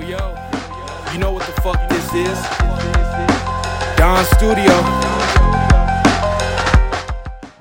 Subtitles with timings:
[0.00, 0.16] Yo,
[1.12, 2.38] You know what the fuck this is?
[3.96, 4.72] Don Studio.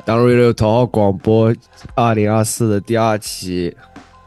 [0.05, 1.54] 当 radio 头号广播
[1.96, 3.76] 二零二四的第二期，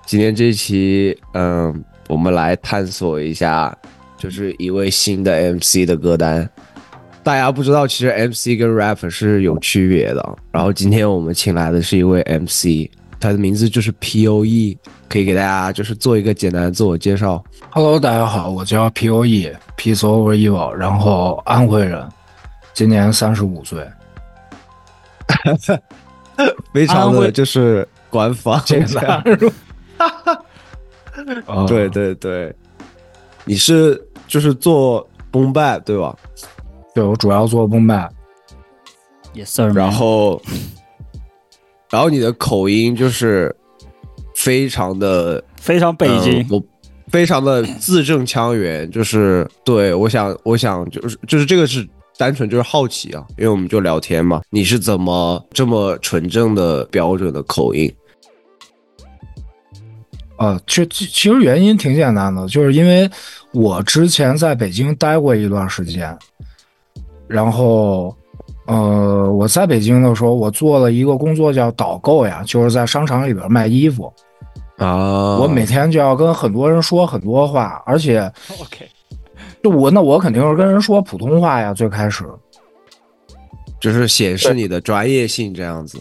[0.04, 3.74] 今天这一期，嗯，我们来探索一下，
[4.18, 6.48] 就是一位新的 MC 的歌单。
[7.22, 10.36] 大家不知道，其实 MC 跟 rap 是有区别的。
[10.50, 12.90] 然后今天我们请来的是一位 MC，
[13.20, 17.44] 他的名字就是 POE，可以给大家就是做一个简单的自我介绍。
[17.68, 22.08] Hello，大家好，我叫 P.O.E，Peace Over Evil，然后安徽人，
[22.72, 23.86] 今年三十五岁。
[26.72, 29.22] 非常的就是官方，简单
[31.68, 32.54] 对对对，
[33.44, 36.16] 你是就是做 boom bap 对吧？
[36.94, 40.40] 对，我主要做 boom bap，Yes sir，然后，
[41.90, 43.54] 然后你的口音就是
[44.34, 46.62] 非常的非常北京呃，我
[47.08, 57.92] 非常的字正腔圆，就是对我想，我想就是就是这个是单纯就是好奇啊，因为我们就聊天嘛，你是怎么这么纯正的标准的口音？
[60.36, 63.10] 啊，其其其实原因挺简单的，就是因为
[63.52, 66.16] 我之前在北京待过一段时间，
[67.26, 68.16] 然后，
[68.70, 74.12] 呃，我在北京的时候，我做了一个工作叫导购呀，就是在商场里边卖衣服，
[74.78, 78.20] 啊，我每天就要跟很多人说很多话，而且
[78.60, 78.88] OK，
[79.62, 82.24] 就我那我肯定是跟人说普通话呀，最开始。
[83.80, 85.98] 就是显示你的专业性这样子。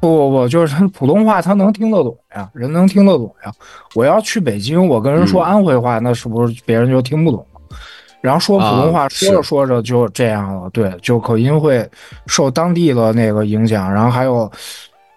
[0.00, 3.52] 不不不，就是他普通话他能听得懂呀，人能听得懂呀。
[3.94, 7.49] 我要去北京，我跟人说嗯安徽话，那是不是别人就听不懂了？
[8.20, 11.88] 然后说普通话，啊说着说着就这样了，对，就口音会
[12.26, 14.50] 受当地的那个影响，然后还有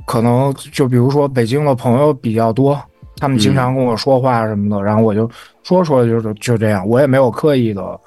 [0.06, 2.82] 可能就比如说北京的朋友比较多，
[3.18, 5.30] 他们经常跟我说话什么的，然后我就
[5.64, 8.00] 说说就是就这样，我也没有刻意的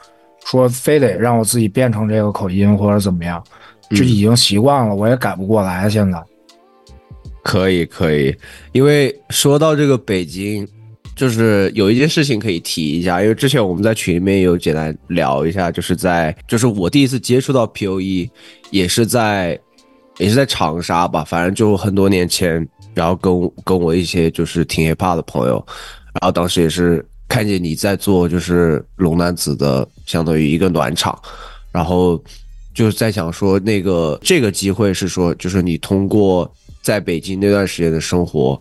[0.45, 3.43] 说非得让我自己变成这个口音或者怎么样，
[3.91, 4.07] 就嗯。
[4.07, 6.23] 已经习惯了，我也改不过来现在。
[7.43, 8.35] 可以可以，
[8.73, 10.67] 因为说到这个北京，
[11.17, 18.29] 就是有一件事情可以提一下，因为之前我们在群里面有简单聊一下，就是在就是我第一次接触到 POE，
[18.71, 19.59] 也是在
[20.19, 23.33] 也是在长沙吧，反正就很多年前，然后跟
[23.65, 25.65] 跟我一些就是挺 hiphop 的朋友，
[26.13, 31.19] 然后当时也是看见你在做就是龙男子的相当于一个暖场，
[31.73, 32.23] 然后
[32.75, 36.51] 就是在想说那个这个机会是说就是你通过
[36.83, 38.61] 在北京那段时间的生活，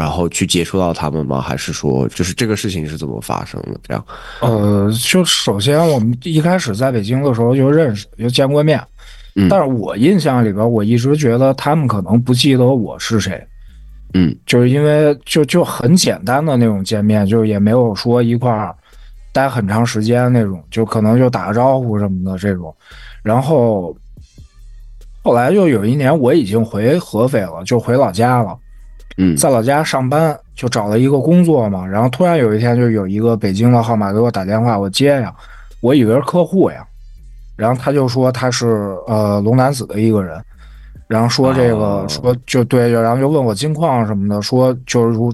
[0.00, 1.42] 然后去接触到他们吗？
[1.42, 3.78] 还是说就是这个事情是怎么发生的？
[3.86, 4.02] 这样
[4.40, 8.82] 呃，就首先我们一开始在北京的时候就认识，就见过面。
[9.34, 13.46] 嗯但是我印象里边，我一直觉得他们可能不记得我是谁，
[14.14, 18.74] 嗯就是因为就就很简单的那种见面，就也没有说一块儿
[19.34, 22.74] 待很长时间那种，就可能就打个招呼什么的这种。
[23.22, 23.94] 然后
[25.22, 28.56] 后来就有一年，我已经回合肥了，就回老家了。
[29.22, 31.86] 嗯在老家上班，就找了一个工作嘛。
[31.86, 35.34] 然后突然有一天，就有一个北京的号码给我打电话，我接呀，
[35.80, 36.82] 我以为是客户呀。
[37.56, 38.66] 然后他就说他是
[39.06, 40.42] 呃龙南子的一个人，
[41.06, 45.30] 然后说这个、哦说就对，然后就问我近况什么的，说就是如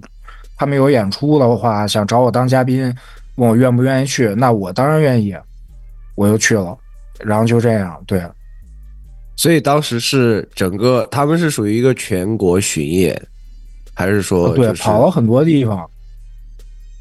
[0.56, 2.92] 他们有演出的话，想找我当嘉宾，
[3.36, 4.34] 问我愿不愿意去。
[4.34, 5.36] 那我当然愿意，
[6.16, 6.76] 我就去了。
[7.20, 8.20] 然后就这样，对，
[9.36, 13.18] 所以当时是整个他们是属于一个全国巡演，
[13.96, 15.88] 还是说、就是、对，跑了很多地方。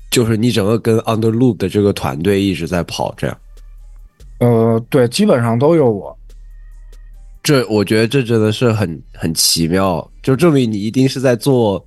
[0.10, 3.38] 就是你整个跟 Underloop 的这个团队一直在跑，这样。
[4.40, 6.18] 呃，对，基本上都有我。
[7.44, 11.86] 这我觉得这真的是很很奇妙，就证明你一定是在做，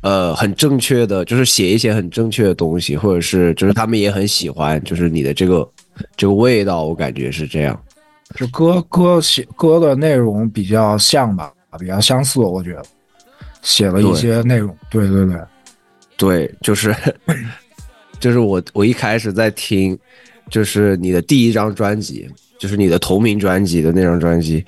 [0.00, 5.70] 呃，很正确的，就是写一些很正确的东西，或者是就是他们也很喜欢，就是你的这个
[6.16, 7.78] 这个味道，我感觉是这样。
[8.36, 12.84] 就歌歌写歌的内容比较像吧，比较相似，我觉得
[13.64, 14.76] 写了一些内容。
[14.88, 15.36] 对对对，
[16.16, 16.94] 对，就是
[18.20, 19.98] 就是我我一开始在听，
[20.48, 22.28] 就是你的第一张专辑，
[22.60, 24.64] 就是你的同名专辑的那张专辑，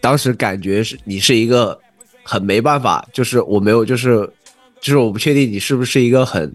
[0.00, 1.78] 当时感觉是你是一个
[2.24, 4.28] 很没办法，就是我没有就是
[4.80, 6.52] 就是我不确定你是不是一个很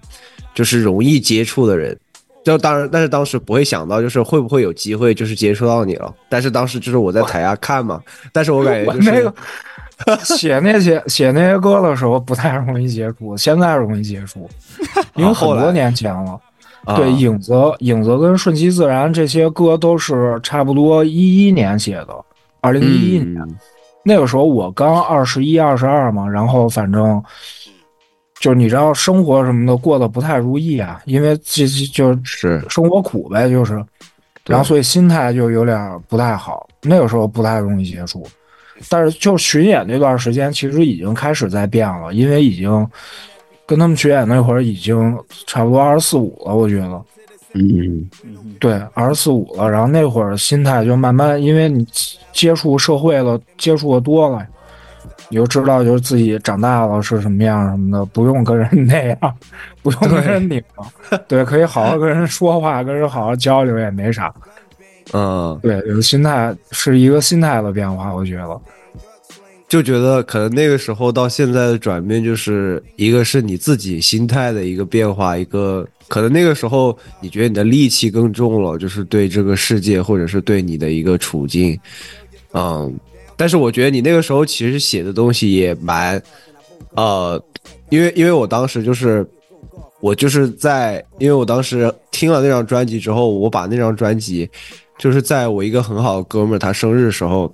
[0.54, 1.98] 就是容易接触的人。
[2.44, 6.16] 就当然，但是当时不会想到，就是会不会有机会，就是接触到你了。
[6.30, 8.02] 但是当时就是我在台下看嘛，
[8.32, 9.36] 但是我感觉就是那个
[10.24, 14.50] 写那些写那些歌的时候不太容易接触， 现在容易接触，
[15.16, 16.40] 因为很多年前了。
[16.86, 22.16] 啊对，影子、影子跟顺其自然这些歌都是差不多一一年写的，
[22.62, 23.56] 二零一一年、嗯。
[24.04, 27.22] 那个时候我刚二十一、二十二嘛，然后反正
[28.40, 32.22] 就是你知道生活什么的过得不太如意啊，因为这这就是。
[32.24, 33.84] 是生活苦呗，就是，
[34.46, 38.26] 然后所以心态就有点不太好，那个时候不太容易接触。
[38.90, 42.88] 但是就巡演那段时间，其实已经开始在变了，因为已经
[43.66, 47.02] 跟他们巡演那会儿已经差不多二十四五了，我觉得。
[47.54, 48.08] 嗯
[48.60, 51.88] 对，二十四五了，然后那会儿心态就慢慢，因为你
[52.32, 54.46] 接触社会了，接触的多了，
[55.30, 59.18] 你就知道就是自己长大了是什么样什么的，不用跟人 那样，
[59.82, 60.62] 不用跟人拧，
[61.28, 64.32] 对，可以好好跟人说话，跟人好好交流也没啥。
[65.14, 68.62] 嗯，对，有心态是一个心态的变化，我觉得。
[69.70, 81.78] 就觉得可能那个时候到现在的转变，就是一个是你自己心态的一个变化，一个可能那个时候你觉得你的戾气更重了，就是对这个世界或者是对你的一个处境，
[82.54, 82.98] 嗯，
[83.36, 86.22] 但是我觉得你那个时候其实写的东西也蛮，
[86.96, 87.44] 呃，
[87.90, 89.28] 因为因为我当时就是
[90.00, 94.50] 我就是在，因为我当时听了那张专辑之后，我把那张专辑
[94.98, 97.52] 就是在我一个很好的哥们儿他生日的时候。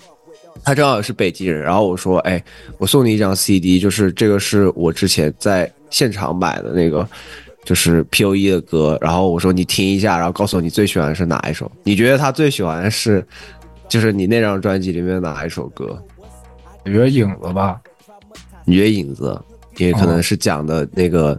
[0.64, 2.42] 他正好是北京人，然后我说：“哎，
[2.78, 7.06] 我送你一张 CD，就是这个是我之前在现场买的那个，
[7.66, 8.98] 就是 P.O.E 的歌。
[9.02, 11.70] 然后我说你听一下，然后告诉我你最喜欢的是哪一首？
[11.84, 13.26] 你觉得他最喜欢的是，
[13.90, 16.02] 就是你那张专辑里面哪一首歌？
[16.86, 17.82] 我觉得影子吧，
[18.64, 19.38] 你觉得影子，
[19.78, 21.38] 也可能是讲的那个，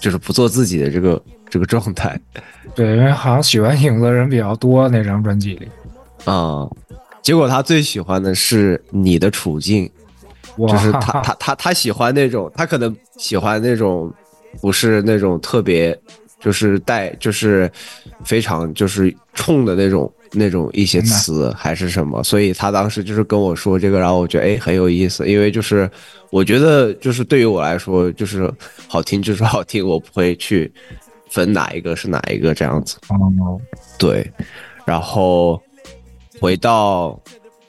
[0.00, 2.18] 就是不做自己的这个这个状态。
[2.74, 5.68] 对，因为好像喜欢影子的人比较多，那张专辑里。
[6.24, 6.66] 啊、
[7.20, 9.90] 结果他最喜欢的是你的处境。”，
[10.58, 14.12] 就是他他他他喜欢那种，他可能喜欢那种，
[14.60, 15.98] 不是那种特别，
[16.38, 17.70] 就是带就是
[18.24, 25.90] 非常就是冲的那种那种一些词还是什么，所以他当时就是跟我说这个，然后我觉得哎很有意思，因为就是
[26.30, 28.52] 我觉得就是对于我来说就是
[28.86, 30.70] 好听就是好听，我不会去
[31.30, 32.98] 分哪一个是哪一个这样子。
[33.08, 33.60] 哦
[33.98, 34.30] 对，
[34.84, 35.60] 然后
[36.40, 37.18] 回到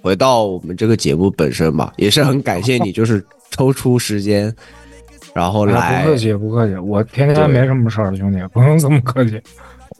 [0.01, 4.53] 回到我们这个节目本身吧，也是很感谢你，就是抽出时间，
[5.33, 9.41] 然后哎来不客气，不客气，我天天没什么事儿，兄弟，不用这么客气。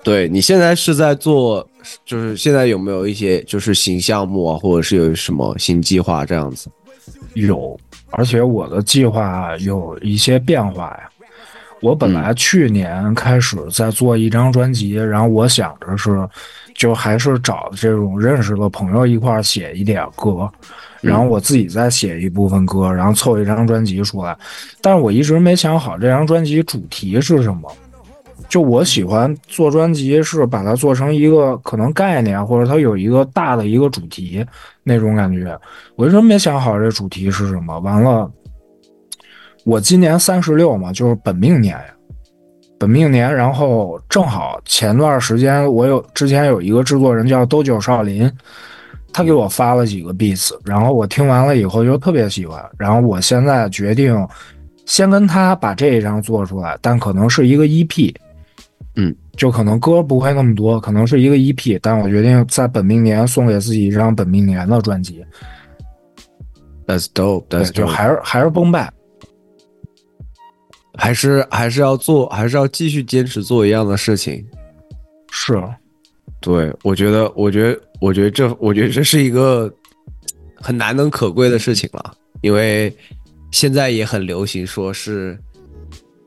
[0.04, 1.68] 对你现在是在做，
[2.04, 6.68] 就是现在有没有一些就是新项目啊，或者是有什么新计划这样子？
[7.36, 7.80] 有，
[8.10, 11.11] 而且我的计划有一些变化呀。
[11.82, 16.28] 我本来去年开始在做一张专辑，然后我想着是，
[16.76, 20.50] 就还是找这种认识的朋友一块儿写一点歌，
[21.02, 24.38] 然后我自己再写一部分歌，然后凑一张专辑出来。
[24.80, 27.72] 但是我一直没想好这张专辑主题是什么。
[28.50, 34.46] 就我喜欢做专辑，是把它做成一个可能概念，或者它有一个大的一个主题
[34.84, 35.58] 那种感觉。
[35.96, 37.80] 我一直没想好这主题是什么。
[37.80, 38.30] 完了，
[39.64, 41.86] 我今年三十六嘛，就是本命年呀，
[42.80, 43.34] 本命年。
[43.34, 48.32] 然后正好前段时间我有之前有一个制作人叫兜九少林，
[49.14, 52.64] 他给我发了几个 beats，然后我听完了以后就特别喜欢。
[52.78, 54.28] 然后我现在决定
[54.86, 58.14] 先跟他把这一张做出来，但可能是一个 EP。
[58.96, 65.24] 嗯，就可能歌不会那么多，可能是一个 EP，但我决定在本命年送给自己一张本命年的专辑。
[66.86, 68.92] That's dope，对，that's dope 就还是还是崩败。
[71.02, 74.46] 还是还是要做，还是要继续坚持做一样的事情。
[75.32, 75.60] 是，
[76.40, 79.74] 对，我觉得，我觉得，我觉得这，我觉得这是一个
[80.54, 82.96] 很难能可贵的事情了，因为
[83.50, 85.36] 现在也很流行，说是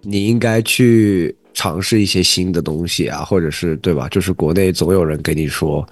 [0.02, 4.09] 你应该去尝试一些新的东西啊，或者是对吧？
[4.09, 5.88] 就是国内总有人给你说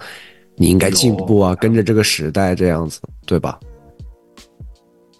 [0.57, 3.57] 你应该进步啊，跟着这个时代这样子，对吧？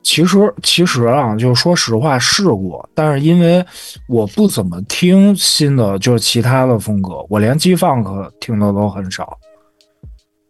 [0.03, 3.65] 其实其实啊，就说实话试过，但是因为
[4.07, 9.37] 我不怎么听新的，就是其他的风格，我连机放可听的都很少。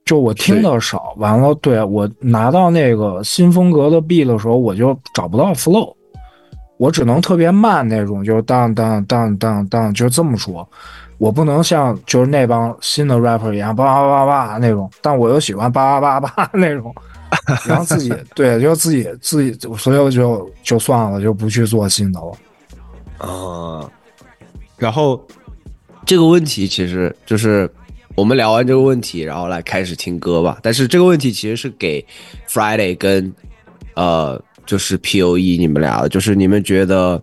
[0.05, 5.95] 就我听的少，完了，对我拿到那个新风格的 B 的时候，我就找不到 flow，
[6.77, 10.67] 我只能特别慢那种，就是当当当当当，就这么说。
[11.19, 16.93] 我不能像就是那帮新的 rapper 一样叭叭叭叭那种，但我又喜欢叭叭叭叭那种，
[17.66, 22.38] 然后自己对，就自己自己，所以我就就算了，就不去做新的了。
[23.28, 23.90] 啊，
[24.78, 25.25] 然后
[26.06, 27.70] 这个问题其实就是
[28.16, 30.60] 我们聊完这个问题，然后来开始听歌吧。
[30.62, 32.06] 但是这个问题其实是给
[32.50, 33.34] Friday 跟
[33.96, 37.22] 呃，就是 P.O.E 你们俩的，就是你们觉得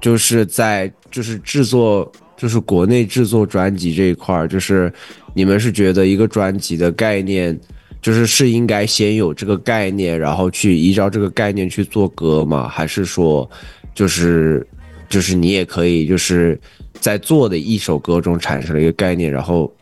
[0.00, 4.92] 就是在就是制作就是国内制作专辑这一块儿，就是
[5.34, 7.58] 你们是觉得一个专辑的概念。
[8.02, 12.68] 就是是应该先有这个概念，然后去依照这个概念去做歌吗？
[12.68, 13.48] 还是说，
[13.94, 14.66] 就是
[15.08, 16.60] 就是你也可以就是
[17.00, 19.72] 在做的一首歌中产生了一个概念，然后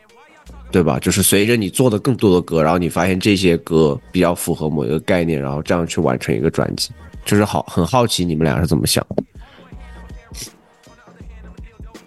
[0.73, 0.99] 对吧？
[0.99, 6.91] 就是随着你做的更多的歌，然后你发现这些歌比较符合某一个概念，然后这样去完成一个专辑，
[7.25, 9.23] 就是好很好奇你们俩是怎么想的？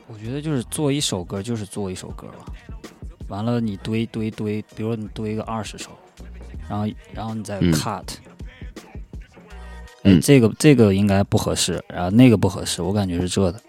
[0.08, 2.46] 我觉得就是做一首歌就是做一首歌吧，
[3.28, 5.92] 完了你堆堆堆，比如说你堆个二十首，
[6.70, 8.04] 然后然后你再嗯 cut，、
[10.04, 13.60] 嗯哎，这个这个应该不合适，然后那个不合适，我感觉是这的，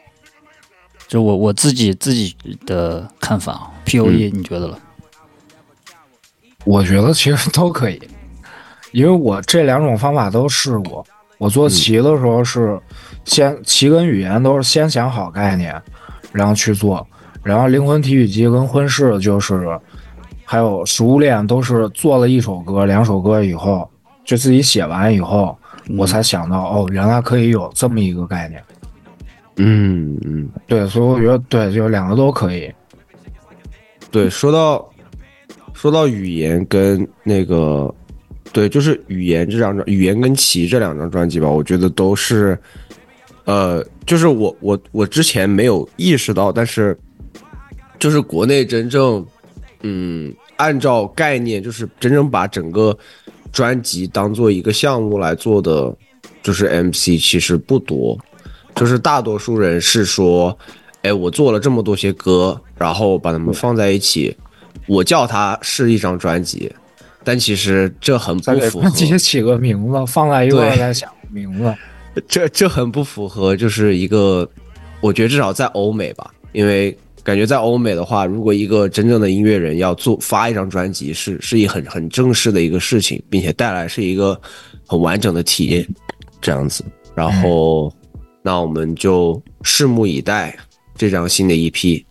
[1.09, 2.37] 就我我自己自己
[2.67, 4.79] 的看法啊，P O E 你觉得了？
[6.65, 8.00] 我觉得其实都可以，
[8.93, 11.05] 因为我这两种方法都试过。
[11.38, 12.81] 我做棋的时候是
[13.25, 15.81] 先棋跟语言都是先想好概念，
[16.33, 17.07] 然后去做。
[17.49, 19.67] 然后灵魂提取机跟婚事就是，
[20.45, 23.88] 还有食物链都是做了一首歌、两首歌以后，
[24.23, 25.57] 就自己写完以后，
[25.97, 28.62] 我才想到哦，原来可以有这么一个概念。
[29.57, 32.71] 嗯嗯，对，所以我觉得对，就两个都可以。
[34.11, 34.87] 对，说到
[35.73, 37.93] 说到语言跟那个，
[38.52, 42.59] 对，就是语言这两张，语言跟棋这两张专辑吧，我觉得都是，
[43.47, 46.95] 呃，就是我我我之前没有意识到，但是
[47.99, 49.25] 就是国内真正，
[49.83, 52.97] 嗯，按照概念，就是真正把整个
[53.52, 55.95] 专辑当做一个项目来做的，
[56.43, 58.19] 就是 MC 其实不多，
[58.75, 60.57] 就是大多数人是说，
[61.02, 64.37] 哎，我做了这么多些歌，然后把它们放在一起，
[64.87, 66.73] 我叫它是一张专辑，
[67.25, 71.75] 但其实这很不符合 直接起个名字，放在一块儿对再想名字。
[72.26, 74.49] 这这很不符合，就是一个，
[75.00, 76.97] 我觉得至少在欧美吧，因为
[77.29, 84.41] 感觉在欧美的话，如果一个真正的音乐人要做发一张专辑，是是一很很正式的一个事情，并且带来是一个
[84.87, 85.87] 很完整的体验，
[86.41, 86.83] 这样子。
[87.15, 87.93] 然后，
[88.41, 90.57] 那我们就拭目以待
[90.97, 92.03] 这张新的 EP，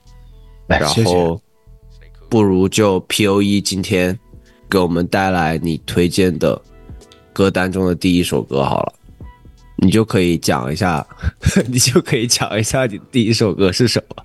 [0.68, 1.42] 然后
[2.30, 4.16] 不如就 P O E 今天
[4.70, 6.62] 给我们带来你推荐的
[7.34, 8.94] 歌单中的第一首歌好了，
[9.78, 11.04] 你就可以讲一下，
[11.66, 14.24] 你就可以讲一下你第一首歌是什么。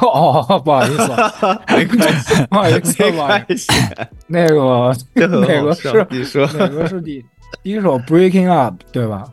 [0.00, 1.10] 哦，不好意思，
[1.68, 3.72] 没关系，不好意思，没不好意思关系，
[4.26, 7.24] 那个哪个是你说哪个是第
[7.62, 9.24] 第一首 Breaking Up 对吧？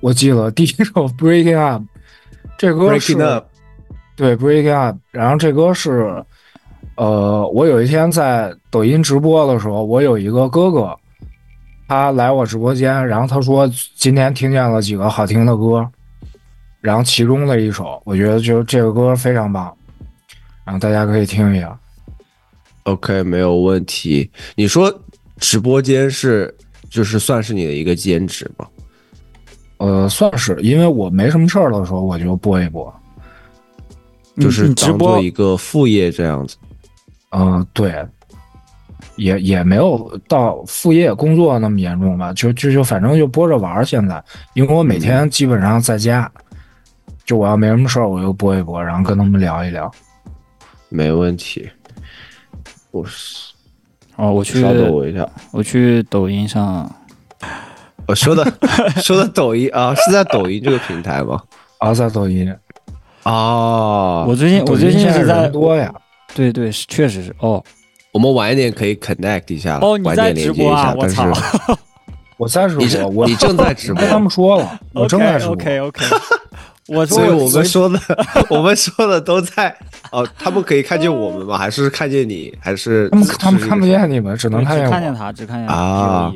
[0.00, 1.82] 我记得，第一首 Breaking Up，
[2.56, 3.14] 这歌是
[4.16, 6.24] 对 Breaking Up，然后这歌是
[6.96, 10.96] 呃，我有一天在抖音直播的时候，我有一个哥哥，
[11.86, 15.88] 他来我直播间，然后他说今天听见了几个好听的歌，
[16.80, 19.74] 然后其中的一首，我觉得就这个歌非常棒，
[20.64, 21.78] 然后大家可以听一下。
[22.84, 24.30] OK，没有问题。
[24.54, 24.92] 你说
[25.38, 26.54] 直播间是
[26.88, 28.66] 就是算是你的一个兼职吗？
[29.78, 32.92] 呃，算是，因为我没什么事儿的时候，我就播一播。
[34.40, 36.56] 就是直当做播一个副业这样子。
[37.30, 38.06] 嗯、对，
[39.16, 43.84] 也也没有到副业工作那么严重吧，就就就反正就播着玩儿。
[43.84, 44.22] 现在，
[44.54, 46.30] 因为我每天基本上在家，
[47.28, 49.92] 就我要没什么事儿，我就播一播，然后跟他们聊一聊。
[50.88, 51.68] 没问题。
[52.90, 53.52] 我是
[54.16, 56.90] 哦，我去稍等我一下，我去抖音上，
[58.06, 58.42] 我说的
[59.04, 61.38] 说的抖音啊，是在抖音这个平台吗？
[61.76, 62.50] 啊，在抖音，
[63.24, 65.92] 哦，我最近我最近是在人多呀。
[66.34, 67.62] 对对是确实是哦
[68.12, 71.24] 我们晚一点可以 connect 一下，哦你在晚点连接直播啊一下。
[71.26, 71.28] 但
[72.38, 75.52] 我操是 我在直播，我你正在直播跟他们说了，我正在直播。
[75.54, 76.06] OK OK，
[76.88, 78.00] 我说所以我们说的，
[78.48, 79.74] 我们说的都在
[80.10, 81.56] 哦，他们可以看见我们吗？
[81.58, 82.52] 还是看见你？
[82.60, 84.90] 还是他们他们看不见你们，只能看见我。
[84.90, 86.32] 看见他，只看见啊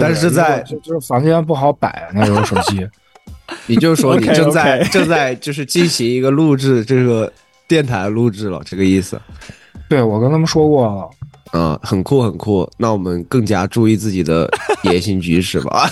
[0.00, 2.86] 但是在就就是房间不好摆那种手机。
[3.66, 7.30] 你就说你 正在正在就是进行一个录制，这个
[7.66, 9.20] 电台录制了，这个意思。
[9.88, 11.10] 对我跟他们说过了。
[11.52, 12.70] 嗯，很酷很酷。
[12.76, 14.48] 那我们更加注意自己的
[14.84, 15.90] 言行举止吧。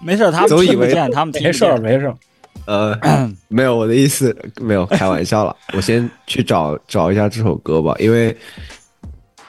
[0.00, 1.92] 没事，他们总以为听不见，他们听没事儿，不见。
[1.92, 2.14] 没事儿。
[2.66, 2.98] 呃，
[3.48, 5.54] 没有我的意思，没有开玩笑了。
[5.74, 8.36] 我先去找找一下这首歌吧，因为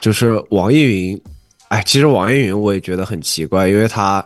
[0.00, 1.22] 就是网易云，
[1.68, 4.24] 哎，其实网易云我也觉得很奇怪，因为它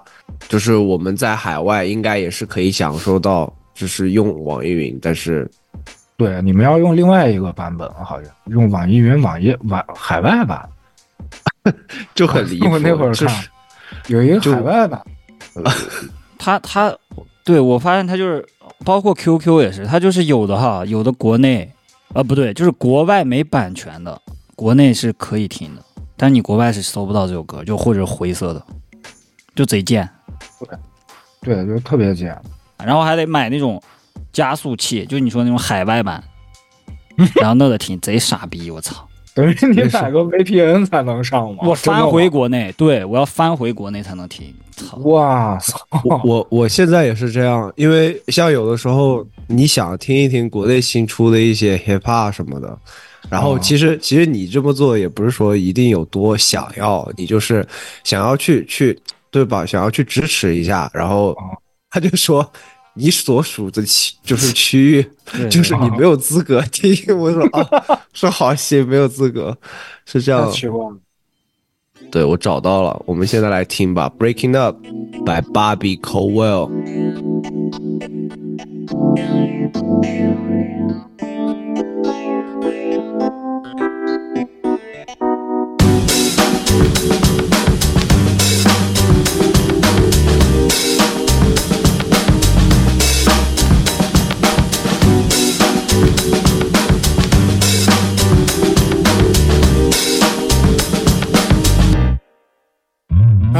[0.48, 5.50] 就是我们在海外应该也是可以享受到，就是用网易云，但是
[6.16, 10.68] 对，你们要用另外一个版本，好像用网易云网页网海外版。
[12.14, 12.70] 就很离谱。
[12.70, 13.48] 我那会儿看就是
[14.06, 15.04] 有一个海外版，
[16.38, 16.96] 他他，
[17.44, 18.44] 对我发现他就是
[18.84, 21.70] 包括 QQ 也是，它就是有的哈，有的国内
[22.14, 24.20] 啊不对，就是国外没版权的，
[24.54, 25.82] 国内是可以听的，
[26.16, 28.62] 但你国外是搜不到这首歌，就或者灰色的，
[29.54, 30.08] 就贼贱。
[31.40, 32.36] 对，就特别贱。
[32.84, 33.82] 然后还得买那种
[34.32, 36.22] 加速器，就你说那种海外版，
[37.40, 39.07] 然后那个听贼傻逼，我操！
[39.38, 41.58] 等于你买个 VPN 才能上吗？
[41.62, 44.96] 我翻回国内，对我要翻回国内才能听，操！
[45.04, 45.78] 哇操！
[46.02, 52.76] 我我我现在也是这样，因为像有的时候你想听一听国内新出的一些 hip hop 什么的，
[53.30, 57.64] 然后哦其实其实你这么做也不是说一定有多想要，你就是
[58.02, 58.98] 想要去去
[59.30, 59.64] 对吧？
[59.64, 61.36] 想要去支持一下，然后哦
[61.90, 62.44] 他就说。
[62.98, 66.92] 你所属的区 就是区域，就是你没有资格听。
[67.16, 69.56] 我说啊， 说好行，没有资格，
[70.04, 70.50] 是这样。
[72.10, 74.76] 对我找到了，我们现在来听吧，《Breaking Up》
[75.24, 76.70] by Bobby Caldwell。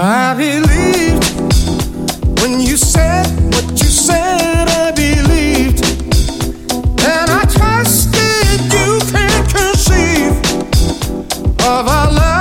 [0.01, 1.25] I believed
[2.41, 5.85] when you said what you said, I believed.
[7.03, 10.39] And I trusted you can't conceive
[11.67, 12.38] of our love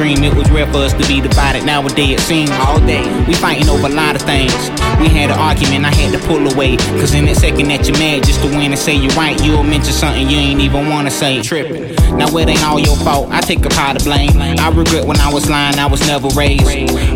[0.00, 1.66] It was rare for us to be divided.
[1.66, 3.02] Nowadays it seems all day.
[3.26, 4.54] We fighting over a lot of things.
[5.00, 6.76] We had an argument, I had to pull away.
[7.02, 9.64] Cause in that second that you're mad just to win and say you're right, you'll
[9.64, 11.42] mention something you ain't even wanna say.
[11.42, 11.96] Tripping.
[12.16, 13.30] Now it ain't all your fault.
[13.32, 14.38] I take a part of blame.
[14.38, 16.64] I regret when I was lying, I was never raised.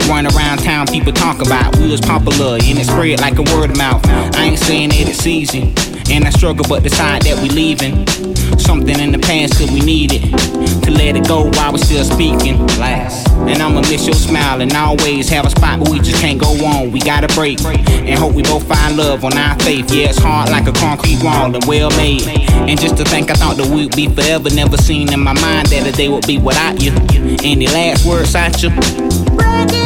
[0.08, 3.70] Run around town, people talk about we was popular and it spread like a word
[3.70, 4.04] of mouth.
[4.34, 5.72] I ain't saying that it's easy.
[6.12, 8.07] And I struggle but decide that we leaving.
[8.59, 10.20] Something in the past cause we need it.
[10.85, 12.66] To let it go while we're still speaking.
[12.77, 13.29] Last.
[13.48, 16.53] And I'ma miss your smile and always have a spot but we just can't go
[16.66, 16.92] on.
[16.92, 17.64] We gotta break.
[17.64, 19.90] And hope we both find love on our faith.
[19.90, 22.29] Yeah, it's hard like a concrete wall and well made.
[22.29, 24.51] And just to think I thought that we'd be forever.
[24.51, 26.92] Never seen in my mind that a day would be without you.
[27.42, 29.81] Any last words out you?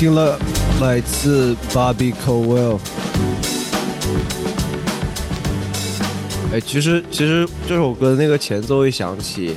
[0.00, 0.38] Breaking Love
[0.80, 2.78] 来自 Bobby Caldwell。
[6.54, 9.54] 哎，其实其实这首歌那个前奏一响起，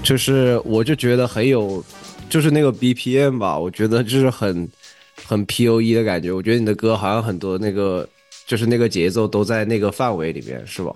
[0.00, 1.84] 就是我就觉得很有，
[2.30, 4.70] 就是那个 BPM 吧，我觉得就是很
[5.26, 6.30] 很 POE 的感觉。
[6.30, 8.08] 我觉得你的歌好像很多那个
[8.46, 10.94] 就是那个节奏都在那个范围里面，是吧？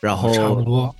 [0.00, 0.92] 然后差不多。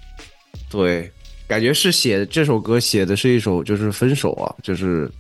[0.71, 1.11] 对，
[1.49, 5.11] 感觉是写这首歌写的是一首就是分手啊，就是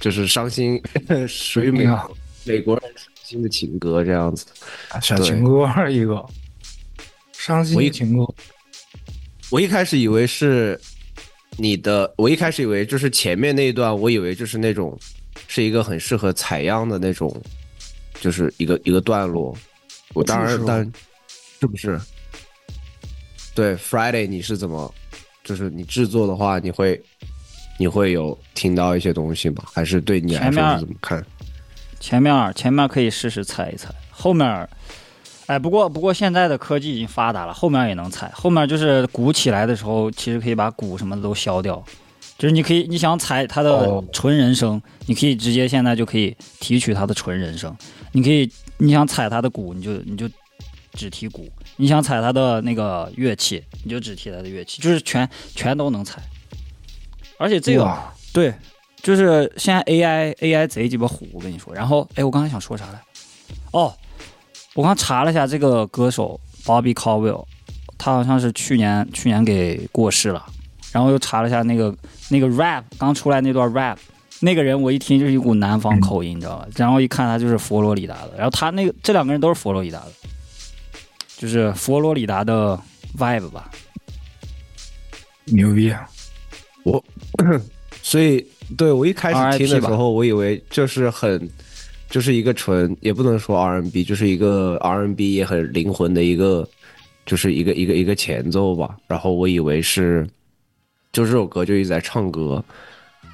[0.00, 0.80] 就是伤心，
[1.28, 2.08] 属于美哎呀
[2.44, 4.46] 美国人伤心的情歌这样子。
[5.02, 6.24] 小情歌一个，
[7.32, 8.26] 伤心我一的情歌。
[9.50, 10.80] 我一开始以为是
[11.56, 14.98] 你的，我一开始以为就是前面那一段，我以为就是那种
[15.46, 17.34] 是一个很适合采样的那种，
[18.20, 19.56] 就是一个一个段落。
[20.14, 20.92] 我当然是吗当然
[21.60, 22.00] 是不是？
[23.54, 24.92] 对，Friday 你是怎么，
[25.44, 27.00] 就是你制作的话，你会
[27.80, 29.64] 你会有听到一些东西吗？
[29.72, 31.24] 还是对你来说前面是怎么看？
[31.98, 34.68] 前面前面可以试试猜一猜，后面，
[35.46, 38.30] 哎，不过不过现在的科技已经发达了，后面也能猜。
[38.34, 41.82] 后面就是鼓起来的时候，其实可以把鼓什么的都消掉，
[42.36, 47.74] 就是你可以你想踩它的哦纯人声，你可以直接现在就可以提取它的纯人声。
[48.12, 50.28] 你可以你想踩它的鼓，你就你就
[50.92, 51.44] 只提鼓；
[51.76, 56.20] 你想踩它的那个乐器，你就只提它的乐器，就是全全都能踩。
[57.40, 57.98] 而且这个
[58.34, 58.52] 对，
[59.02, 61.74] 就是现在 AI AI 贼鸡巴虎，我跟你说。
[61.74, 63.00] 然后，哎，我刚才想说啥来？
[63.72, 63.90] 哦，
[64.74, 67.46] 我刚查了一下这个歌手 Bobby Caldwell，
[67.96, 70.44] 他好像是去年去年给过世了。
[70.92, 71.96] 然后又查了一下那个
[72.28, 73.96] 那个 rap 刚出来那段 rap，
[74.40, 76.68] 那个人我一听就是一股南方口音，你知道吧？
[76.76, 80.12] 然后一看他就是佛罗里达的，然后他那个这两个人都是佛罗里达的，
[81.38, 82.78] 就是佛罗里达的
[83.16, 83.70] vibe 吧。
[85.46, 85.90] 牛逼！
[88.02, 88.44] 所以，
[88.76, 91.48] 对我一开始听的时候，我以为就是很，
[92.08, 96.66] 就是一个纯，也不能说 R&B，就是一个 R&B 也很灵魂的一个，
[97.26, 98.96] 就是一个一个一个前奏吧。
[99.06, 100.26] 然后我以为是，
[101.12, 102.64] 就这首歌就一直在唱歌，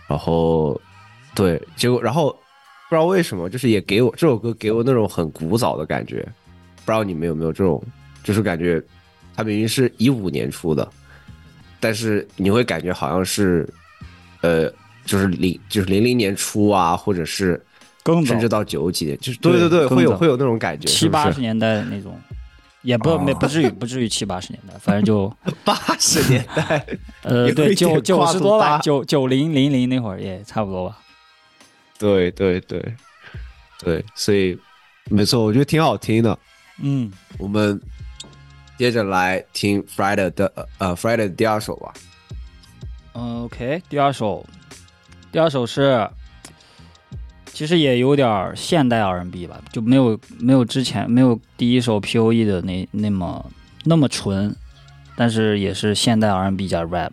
[0.09, 0.81] 然后
[1.35, 6.27] 对，结果然后不知道为什么，就是也给我这首歌给我那种很古早的感觉。
[6.85, 7.83] 不知道你们有没有这种，
[8.25, 8.83] 就是感觉
[9.35, 10.89] 它明明是一五年出的，
[11.81, 13.69] 但是你会感觉好像是。
[14.43, 14.71] 呃，
[15.05, 17.61] 就是零就是零零年初啊，或者是
[18.05, 22.17] 更甚至到九几年，就是对对对会有会有那种感觉，七八十年代的那种，
[22.83, 25.35] 也不哦没不至于不至于七八十年代，反正就
[25.65, 26.87] 八十年代，
[27.25, 30.99] 呃对九九十多吧，九九零零零那会儿也差不多吧。
[31.99, 32.95] 对对对
[33.83, 34.57] 对，所以
[35.11, 36.39] 没错，我觉得挺好听的。
[36.83, 37.81] 嗯，我们
[38.79, 41.93] 接着来听 Friday 的呃 Friday 的第二首吧。
[43.13, 44.45] ，OK，第二首，
[45.33, 46.09] 第二首是，
[47.47, 53.51] 其实也有点现代 R N B 吧，就没有没有之前没有第一首 P.O.E 的那那么
[53.85, 54.55] 那么纯，
[55.17, 57.13] 但是也是现代 R N B 加 rap，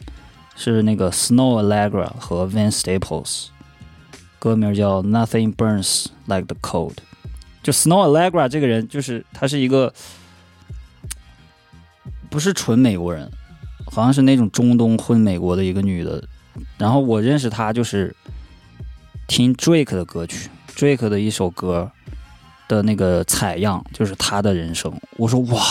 [0.58, 3.48] 是那个 Snow Allegra 和 Vince Staples，
[4.40, 6.96] 歌名叫 Nothing Burns Like the Cold。
[7.62, 9.94] 就 Snow Allegra 这个人，就是他是一个
[12.34, 13.32] 不是纯美国人，
[13.86, 16.28] 好像是那种中东混美国的一个女的。
[16.80, 18.16] 然后我认识她就是
[19.28, 21.92] 听 Drake 的歌曲，Drake 的一首歌
[22.68, 24.92] 的那个采样，就是她的人声。
[25.16, 25.64] 我说哇，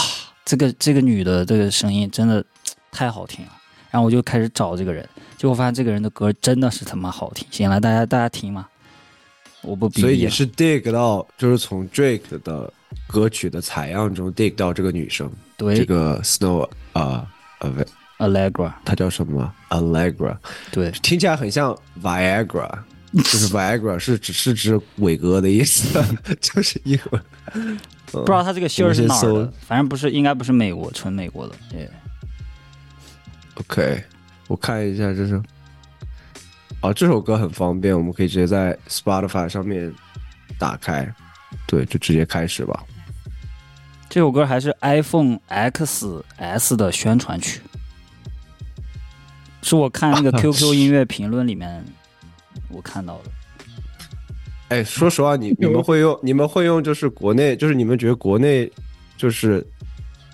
[0.44, 2.44] 这个这个女的这个声音真的
[2.92, 3.51] 太好听了。
[3.90, 5.05] 然后我就开始找这个人，
[5.37, 7.44] 结果发现这个人的歌真的是他妈好听。
[7.51, 8.68] 行了，大家大家听嘛，
[9.62, 10.09] 我不比喻了。
[10.09, 12.72] 所以也是 dig 到，就是从 Drake 的
[13.09, 15.29] 歌曲的采样中 dig 到这个女生，
[15.62, 17.27] 对这个 Snow 啊
[17.61, 17.72] 呃
[18.18, 20.37] ，Allegra，它叫什么？Allegra，
[20.70, 22.68] 对听起来很像 Viagra，
[23.12, 26.03] 就是 Viagra 是只是指伟哥的意思，
[26.40, 27.22] 就是英文。
[28.07, 31.55] 不不知道他这个姓儿是哪儿的，反正不是，应该不是美国，纯美国的。
[31.70, 31.88] 对
[33.55, 34.05] ，OK，
[34.48, 35.40] 我看一下，这是
[36.83, 39.90] 哦，这首歌很方便，我们可以直接在 Spotify 上面
[40.59, 41.11] 打开，
[41.66, 42.85] 对，就直接开始吧。
[44.12, 47.62] 这首歌还是 iPhone XS 的宣传曲，
[49.62, 51.83] 是我看那个 QQ 音乐评论里面
[52.68, 53.31] 我看到的。
[54.68, 58.70] 哎，说实话，你 你们会用你们会用就是国内就是你们觉得国内
[59.16, 59.66] 就是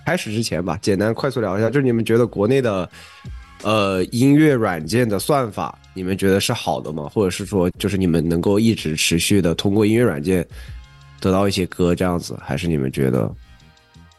[0.04, 2.90] 开始之前吧，简单快速聊一下，就是你们觉得国内的
[3.62, 7.08] 呃音乐软件的算法，你们觉得是好的吗？
[7.14, 10.44] 或者是说就是你们能够一直持续的通过音乐软件
[11.20, 13.32] 得到一些歌这样子，还是你们觉得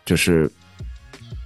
[0.10, 0.52] 就是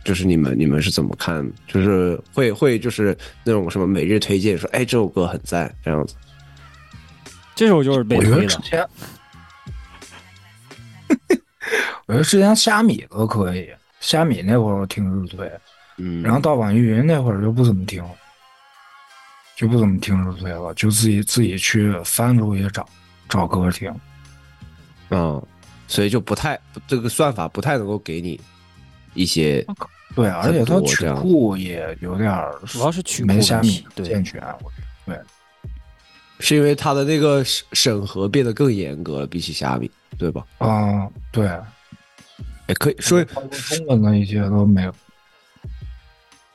[0.05, 1.45] 就是你们你们是怎么看？
[1.67, 6.15] 就是会会就是那种什么每日推荐说，哎，这首歌很赞这样子。
[7.53, 8.87] 这首就是被我觉得推的，之前，
[12.07, 15.51] 我觉得之前虾米都可以，虾米那会儿我听日推，
[15.97, 18.11] 嗯，然后到网易云那会儿就不怎么听了，
[19.57, 22.87] 就不怎么听日推了，就自己自己去翻出去找
[23.27, 23.93] 找歌听。
[25.09, 25.45] 嗯，
[25.85, 28.39] 所以就不太这个算法不太能够给你
[29.13, 29.65] 一些
[30.15, 34.41] 对，而且它曲库也有点儿主要是曲库没虾米问题对健全。
[34.61, 35.15] 我
[36.39, 40.45] 是因为它的那个审审核变得更严格了，比起虾米，对吧？
[40.59, 41.49] 嗯，对，
[42.67, 44.93] 也可以说中文的一些都没有。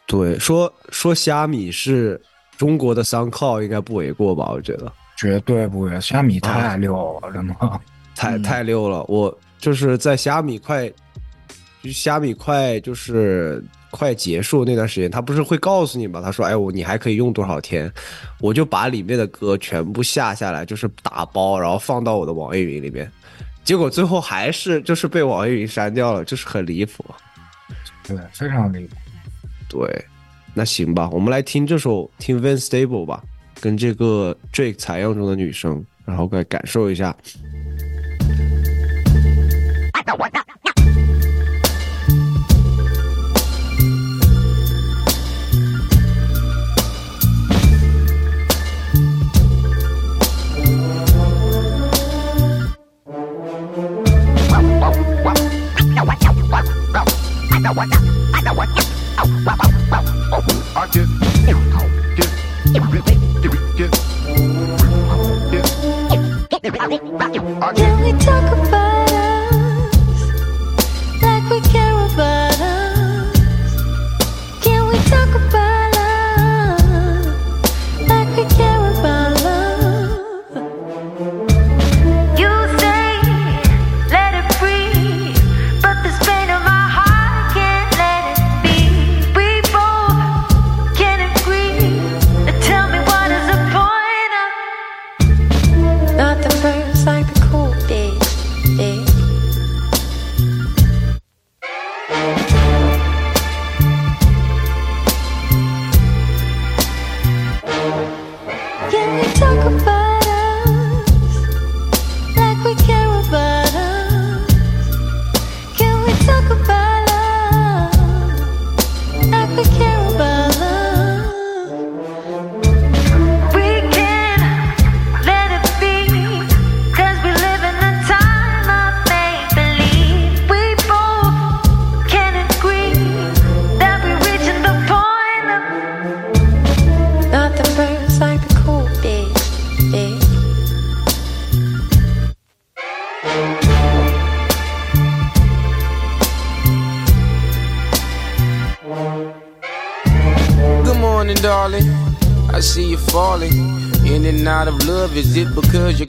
[0.06, 2.20] 对，说说虾米是
[2.58, 4.50] 中国的 SoundCloud 应该不为过吧？
[4.52, 7.54] 我觉得绝对不会，虾米啊太溜了，真的。
[8.14, 9.02] 太嗯太溜了。
[9.04, 10.92] 我就是在虾米快，
[11.82, 16.20] 就虾米快就是快结束那段时间，他不是会告诉你吗？
[16.20, 17.90] 他说：“哎，我你还可以用多少天？”
[18.40, 23.10] 我就把里面的歌全部下下来，就是打包，然后放到我的网易云里面。
[23.64, 27.04] 结果最后还是就是被网易云删掉了，就是很离谱。
[28.02, 28.96] 对，非常离谱。
[29.68, 30.04] 对，
[30.54, 33.22] 那行吧，我们来听这首听 Van Stable 吧，
[33.60, 37.14] 跟这个 Drake 采样中的女生，然后来感受一下。
[39.92, 40.02] I
[67.74, 68.97] Can we talk about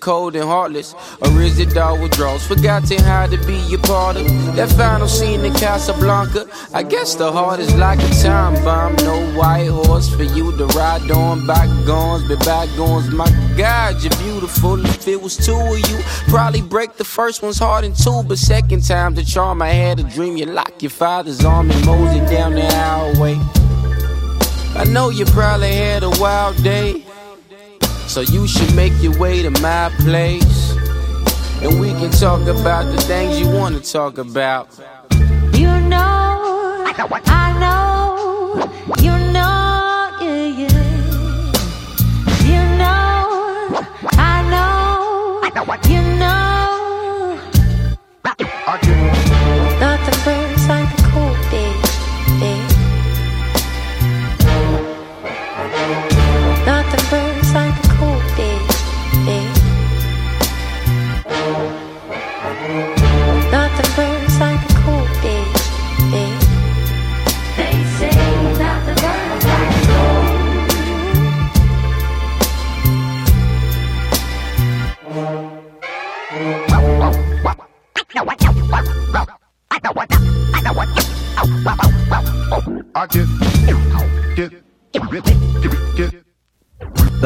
[0.10, 0.95] cold and heartless?
[1.22, 2.48] Or is it all withdrawals?
[2.48, 6.48] Forgotten how to be a part of that final scene in Casablanca.
[6.74, 8.95] I guess the heart is like a time bomb.
[9.10, 11.45] No white horse for you to ride on.
[11.45, 13.12] Bygones, be bygones.
[13.12, 14.84] My God, you're beautiful.
[14.84, 18.24] If it was two of you, probably break the first one's heart in two.
[18.28, 20.38] But second time, the charm I had a dream.
[20.38, 23.38] You lock your father's arm and mosey down the highway.
[24.76, 27.06] I know you probably had a wild day.
[28.10, 30.72] So you should make your way to my place.
[31.62, 34.67] And we can talk about the things you want to talk about.
[35.54, 36.84] You know,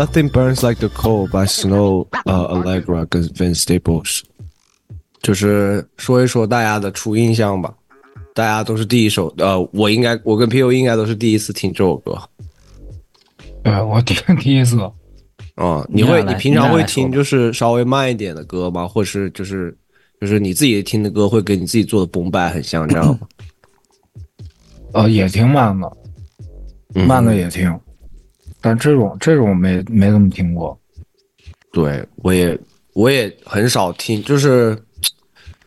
[0.03, 4.19] Nothing burns like the coal by Snow 呃 Allegra 跟 Van Staples，
[5.21, 7.73] 就是说一说大家的初印象吧。
[8.33, 12.21] 大家都是第一首，呃，我应该我跟 P U 应该都是第一次听这首歌。
[13.63, 14.77] 对我听 第一次，
[15.55, 18.85] 哦、你会你平常会听就是稍微慢一点的歌吗？
[18.85, 19.73] 或是就是
[20.19, 23.19] 就是你自己听的歌会跟你自己做的崩败很像这样吗？
[24.91, 25.97] 呃，也挺慢的，
[26.95, 27.73] 嗯慢的也听，
[28.63, 30.79] 但这种这种没没怎么听过。
[31.73, 32.57] 对，我也
[32.93, 34.77] 我也很少听，就是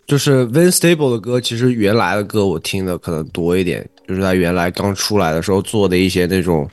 [0.06, 6.66] 就是 Vin Stable 的歌，其实原来的歌我听的可能多一点，就是他原来刚出来的时候做的一些那种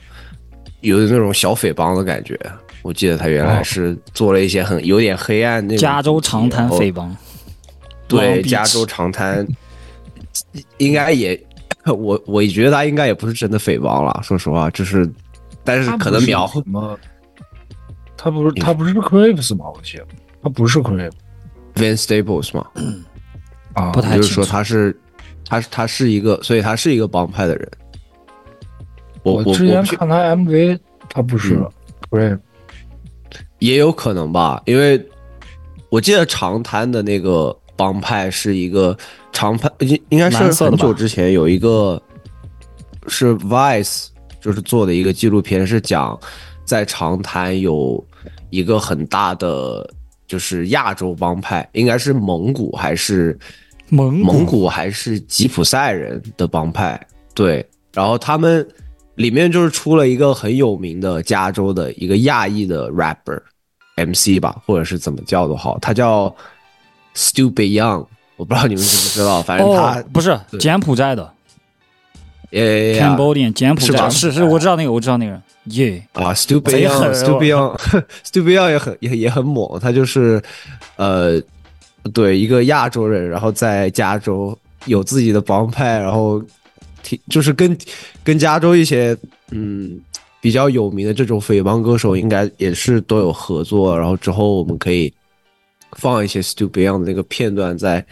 [0.80, 2.40] 有那种小匪帮的感觉。
[2.84, 7.14] 我记得他原来是做了一些很有点黑暗那种加州长滩匪帮，
[8.08, 9.46] 对加州长滩，
[10.78, 11.38] 应该也，
[11.88, 15.10] 我我觉得他应该也不是真的匪帮了，说实话，就是，
[15.64, 16.98] 但是可能描什么？
[18.18, 19.66] 他不是他不是 Crips 吗？
[19.74, 20.06] 我记得
[20.42, 21.12] 他不是 Crips
[21.76, 22.66] Van Staples 吗，
[23.74, 24.98] 啊，不太就是说他是，
[25.48, 27.70] 他是他是一个，所以他是一个帮派的人。
[29.24, 31.70] 我我之前看他 MV，他不是嗯
[32.10, 32.40] Crips
[33.60, 35.06] 也有可能吧，因为
[35.90, 38.96] 我记得长滩的那个帮派是一个
[39.32, 42.02] 长派，应应该是很久之前有一个
[43.08, 44.08] 是 Vice
[44.44, 46.20] 就是做的一个纪录片，是讲
[46.66, 48.06] 在长滩有
[48.50, 49.90] 一个很大的
[50.28, 53.40] 就是亚洲帮派，应该是蒙古还是
[53.88, 57.00] 蒙蒙古还是吉普赛人的帮派，
[57.34, 58.68] 对，然后他们
[59.16, 63.40] 里面就是出了一个很有名的加州的一个亚裔的 rapper
[63.96, 66.34] MC 吧，或者是怎么叫都好，他叫
[67.16, 71.32] Stupid Young，我不知道你们知不知道，反正他哦，不是柬埔寨的
[72.54, 74.00] 呃 Cambodia 柬埔是吧？
[74.00, 75.32] 寨是是，我知道那个，我知道那个。
[75.32, 80.42] 人，耶，啊，Stupid Young，Stupid Young，Stupid Young 也很也也很猛，他就是
[80.98, 81.42] 呃，
[82.14, 86.44] 对一个亚洲人，然后在加州有自己的帮派，然后
[87.02, 87.76] 挺就是跟
[88.24, 89.18] 跟加州一些
[89.52, 90.00] 嗯
[90.40, 95.12] 比较有名的这种匪帮歌手，应该也是都有合作，然后之后我们可以
[95.94, 98.06] 放一些 Stupid Young 的那个片段在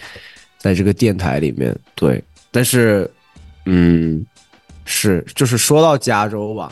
[0.57, 3.07] 在这个电台里面，对，但是
[3.65, 4.25] 嗯。
[4.85, 6.71] 是，就是说到加州吧，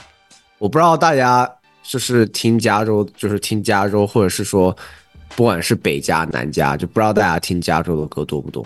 [0.57, 1.49] 我不知道大家
[1.83, 4.75] 就是听加州，就是听加州，或者是说，
[5.35, 8.65] 不管是北加南加，就不知道大家听加州的歌多不多。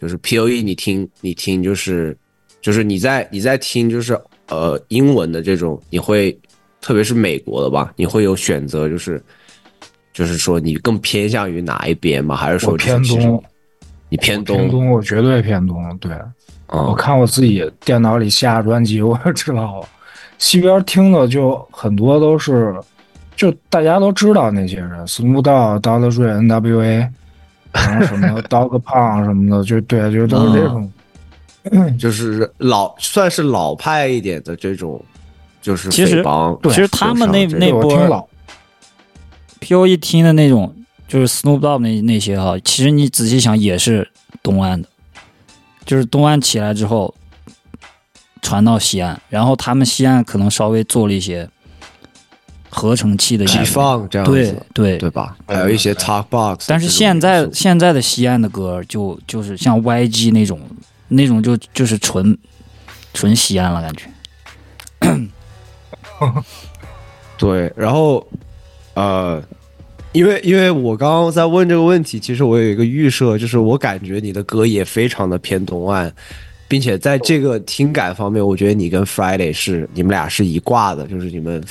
[0.00, 2.16] 就是 P O E，你听你听，就是
[2.62, 4.18] 就是你在你在听，就是
[4.48, 6.38] 呃英文的这种，你会
[6.80, 9.22] 特别是美国的吧，你会有选择，就是
[10.14, 12.34] 就是说你更偏向于哪一边吗？
[12.34, 13.44] 还是说偏东，
[14.08, 14.56] 你偏东？
[14.56, 15.98] 偏东，我绝对偏东。
[15.98, 16.12] 对，
[16.70, 19.88] 我嗯，看我自己电脑里下专辑， 我也知道了。
[20.38, 22.74] 西边听的就很多都是，
[23.36, 26.10] 就大家都知道那些人，Snoop Dogg、Dr.
[26.10, 27.08] Dre、N.W.A，
[27.72, 30.90] 然后什么 Dog Pound 什么的，就对，就都是这种。
[31.98, 35.04] 就是老算是老派一点的这种，
[35.60, 36.24] 就是其实。
[36.64, 38.26] 其实他们那那波听老
[39.58, 40.74] P.O.E 听的那种，
[41.06, 44.08] 就是 Snoop Dogg 那那些哈，其实你仔细想也是
[44.42, 44.88] 东岸的，
[45.90, 47.12] 就是东岸起来之后
[48.40, 51.50] 传到西岸，然后他们西岸可能稍微做了一些
[52.68, 55.36] 合成器的批演放这样子，对对对吧？
[55.48, 60.60] 还有一些 talk box，但是现在现在的西岸的歌就就是像 YG 那种
[61.08, 62.38] 那种就就是纯
[63.12, 64.04] 纯西安了，感觉。
[67.36, 68.24] 对，然后
[68.94, 69.42] 呃，
[70.12, 76.12] 因为因为我刚刚在问这个问题，其实我有一个预设，就是我感觉你的歌也非常的偏东岸，
[76.66, 81.62] 并且在这个听感方面，我觉得你跟 Friday 是你们俩是一挂的，就是你们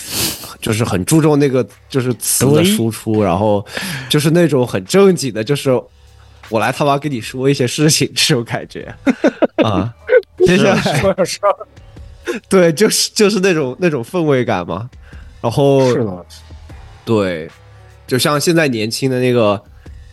[0.62, 3.66] 就是很注重那个就是词的输出，然后
[4.08, 5.72] 就是那种很正经的，就是
[6.50, 8.94] 我来他妈跟你说一些事情这种感觉
[9.64, 9.94] 啊。
[10.46, 11.68] 接下来说
[12.48, 14.90] 对，就是就是那种那种氛围感嘛。
[15.42, 16.26] 然后是的，
[17.04, 17.50] 对，
[18.10, 19.62] 就像现在年轻的那个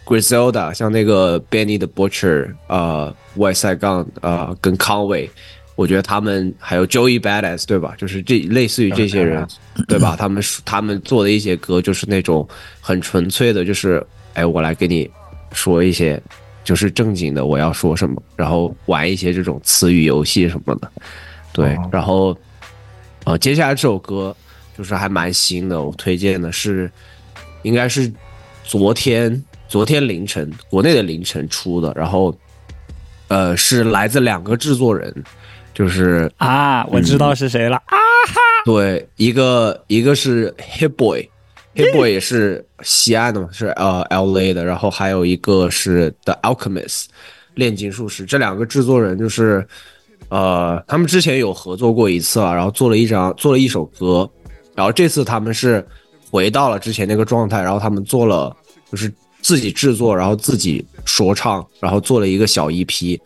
[0.04, 5.30] Griselda，像那个 Benny the Butcher，呃，West Side Gun，呃，跟康伟，
[5.76, 7.94] 我觉得他们还有 Joey Badass，对吧？
[7.96, 9.48] 就是这类似于这些人，
[9.88, 10.14] 对吧？
[10.14, 12.46] 他们他们做的一些歌就是那种
[12.82, 14.04] 很纯粹的，就是
[14.34, 15.10] 哎，我来给你
[15.52, 16.22] 说一些
[16.64, 20.92] 就是正经的，我要说什么，然后玩一些这种词语游戏什么的，
[21.54, 22.36] 对，哦然后
[23.24, 24.36] 呃，接下来这首歌
[24.76, 26.90] 就是还蛮新的，我推荐的是
[27.66, 28.10] 应该是
[28.62, 32.32] 昨天昨天凌晨国内的凌晨出的，然后
[33.26, 35.12] 呃是来自两个制作人，
[35.74, 37.76] 就是啊，我知道是谁了。
[37.76, 37.98] 啊
[38.28, 38.40] 哈！
[38.64, 47.06] 对，一个一个是 Hit Boy，Hit Boy 也是西安的嘛，是呃 L A 的，然后还有一个是 The Alchemist
[47.54, 49.66] 炼金术师，这两个制作人就是
[50.28, 54.30] 呃他们之前有合作过一次了，然后做了一张做了一首歌，
[54.76, 55.84] 然后这次他们是
[56.30, 58.54] 回到了之前那个状态，然后他们做了
[58.90, 63.20] 就是自己制作，然后自己说唱，然后做了一个小 EP，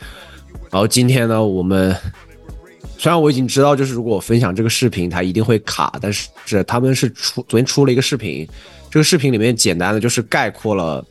[0.71, 1.97] 然后今天呢我们。
[2.99, 8.47] 虽然我已经知道，就是如果我分享这个视频，它一定会卡，但是是他们是出昨天出了一个视频，
[8.91, 11.03] 这个视频里面简单的就是概括了，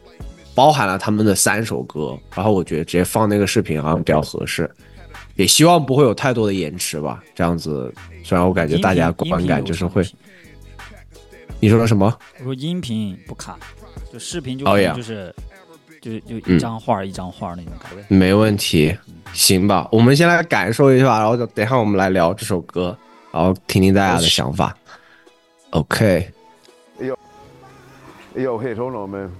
[0.53, 4.69] 包含了他们的三首歌，然后我觉得直接放那个视频好像比较合适，
[5.35, 7.23] 也希望不会有太多的延迟吧。
[7.33, 7.91] 这样子，
[8.23, 10.03] 虽然我感觉大家观感就是会
[11.59, 12.17] 你说的什么？
[12.39, 13.57] 我说音频不卡，
[14.11, 15.35] 就视频就就是
[16.01, 18.05] 就就嗯一张画一张画那种感觉。
[18.07, 18.97] 没问题，
[19.33, 22.97] 行吧，我们先来感受一下，然后等一下我们来聊这首歌，
[23.31, 24.75] 然后听听大家的想法。
[25.71, 26.31] OK。
[26.99, 27.15] Yo,
[28.35, 29.31] yo, Hit, hold on, man.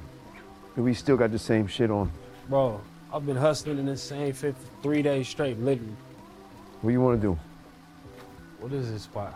[0.75, 2.09] We still got the same shit on.
[2.49, 2.79] Bro,
[3.11, 5.95] I've been hustling in this same fit for three days straight, literally.
[6.81, 7.37] What you want to do?
[8.61, 9.33] What is this spot?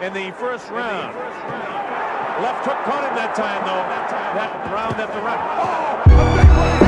[0.00, 1.14] In the first round.
[2.42, 3.82] Left hook caught him that time, though.
[4.38, 5.40] That round after round.
[5.60, 6.87] Oh, a big right hand.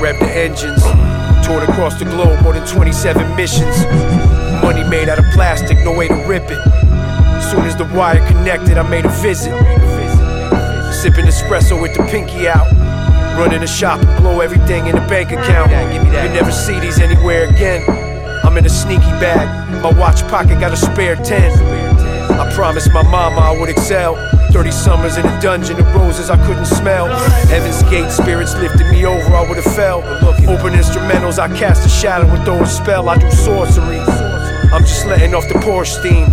[0.00, 0.82] Rev the engines.
[1.46, 3.84] Toured across the globe, more than 27 missions.
[4.62, 6.62] Money made out of plastic, no way to rip it.
[7.50, 9.52] Soon as the wire connected, I made a visit.
[10.92, 12.66] Sipping espresso with the pinky out.
[13.38, 15.70] Running a shop and blow everything in the bank account.
[15.92, 17.84] You never see these anywhere again.
[18.44, 19.82] I'm in a sneaky bag.
[19.82, 21.75] My watch pocket got a spare 10.
[22.30, 24.16] I promised my mama I would excel.
[24.52, 27.08] 30 summers in a dungeon of roses I couldn't smell.
[27.48, 29.98] Heaven's gate spirits lifted me over, I would have fell.
[30.48, 33.08] Open instrumentals, I cast a shadow and throw a spell.
[33.08, 34.00] I do sorcery.
[34.72, 36.28] I'm just letting off the Porsche steam.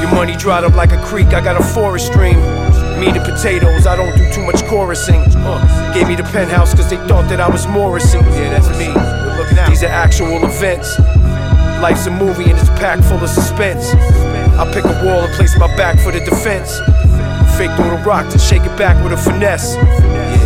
[0.00, 2.36] Your money dried up like a creek, I got a forest stream.
[3.00, 5.24] Meat and potatoes, I don't do too much chorusing.
[5.92, 8.18] Gave me the penthouse cause they thought that I was Morrissey.
[8.18, 8.88] Yeah, that's me.
[9.68, 10.98] These are actual events.
[11.80, 13.92] Life's a movie and it's packed full of suspense.
[14.58, 16.78] I pick a wall and place my back for the defense.
[17.58, 19.76] Fake through the rock to shake it back with a finesse.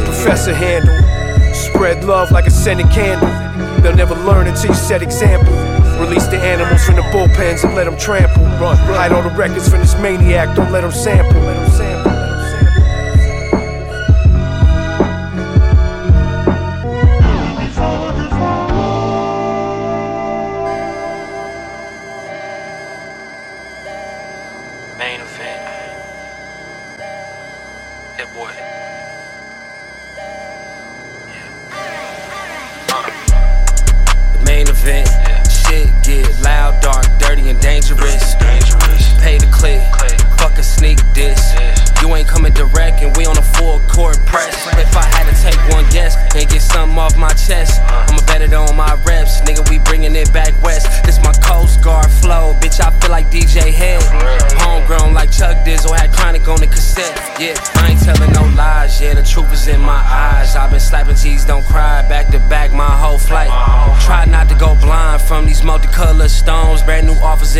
[0.05, 0.95] Professor handle.
[1.55, 3.29] Spread love like a scented candle.
[3.83, 5.53] They'll never learn until you set example.
[6.01, 8.45] Release the animals from the bullpens and let them trample.
[8.47, 11.41] Hide all the records from this maniac, don't let them sample.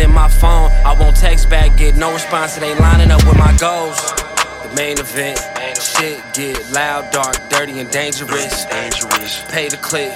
[0.01, 0.71] In my phone.
[0.83, 2.57] I won't text back, get no response.
[2.57, 3.97] It ain't lining up with my goals.
[4.63, 5.39] The main event.
[5.81, 8.65] Shit get loud, dark, dirty, and dangerous.
[8.65, 9.43] Dangerous.
[9.51, 10.11] Pay the click.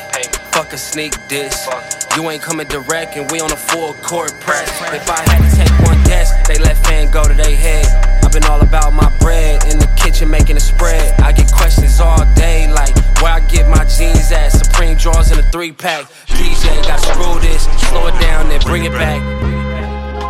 [0.52, 1.68] Fuck a sneak diss.
[2.16, 4.70] You ain't coming direct, and we on a full court press.
[4.94, 7.86] If I had to take one guess, they let fan go to their head.
[8.24, 11.20] I've been all about my bread in the kitchen making a spread.
[11.22, 14.50] I get questions all day, like where I get my jeans at.
[14.50, 16.06] Supreme drawers in a three pack.
[16.28, 19.65] DJ got screw this, slow it down, then bring it back.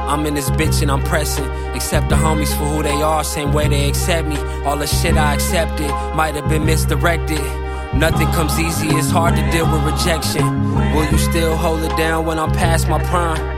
[0.08, 1.46] I'm in this bitch and I'm pressing.
[1.76, 4.38] Accept the homies for who they are, same way they accept me.
[4.66, 7.42] All the shit I accepted might have been misdirected.
[7.94, 10.74] Nothing comes easy, it's hard to deal with rejection.
[10.94, 13.55] Will you still hold it down when I'm past my prime?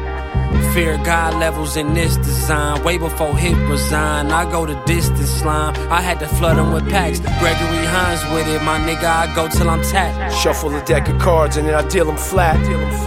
[0.73, 2.83] Fear God levels in this design.
[2.83, 5.75] Way before hip resign, I go the distance slime.
[5.91, 7.19] I had to flood them with packs.
[7.19, 9.05] Gregory Hines with it, my nigga.
[9.05, 10.33] I go till I'm tapped.
[10.35, 12.57] Shuffle a deck of cards and then I deal them flat.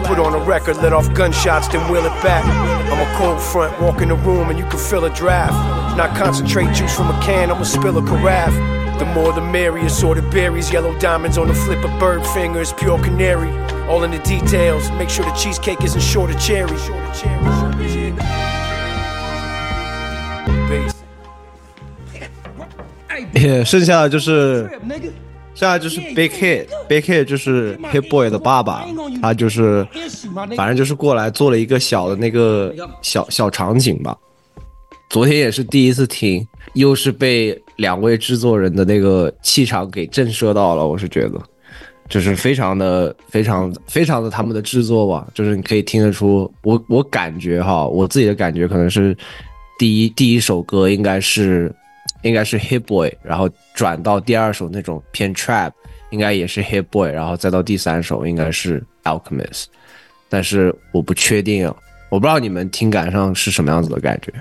[0.07, 2.45] Put on a record, let off gunshots, then wheel it back.
[2.45, 5.53] I'm a cold front, walk in the room and you can feel a draft.
[5.97, 8.80] Not concentrate juice from a can, I'ma spill a carafe.
[9.00, 12.98] The more the merrier, sorted berries, yellow diamonds on the flip of bird fingers, pure
[13.00, 13.50] canary.
[13.90, 16.72] All in the details, make sure the cheesecake isn't short of cherry.
[20.70, 20.96] Bass.
[23.34, 24.70] 也剩下的就是
[25.54, 28.86] 现在就是 Big Hit，Big Hit 就是 Hit Boy 的爸爸，
[29.22, 29.86] 他就是
[30.56, 34.18] 反正就是过来做了一个小的那个小小场景吧。
[35.10, 41.41] 昨天也是第一次听， 又是被两位制作人的那个气场给震慑到了，我是觉得。
[42.09, 49.17] 就是非常的、非常、非常的他们的制作吧，就是你可以听得出，我我感觉哈，我自己的感觉可能是
[49.79, 51.73] 第一第一首歌应该是
[52.23, 55.71] 应该是 Hit Boy，然后转到第二首那种偏 Trap，
[56.11, 59.67] 应该也是 Hit Boy，然后再到第三首应该是 Alchemist，
[60.29, 61.73] 但是我不确定，
[62.09, 64.33] 我不知道你们听感上是什么样子的感觉，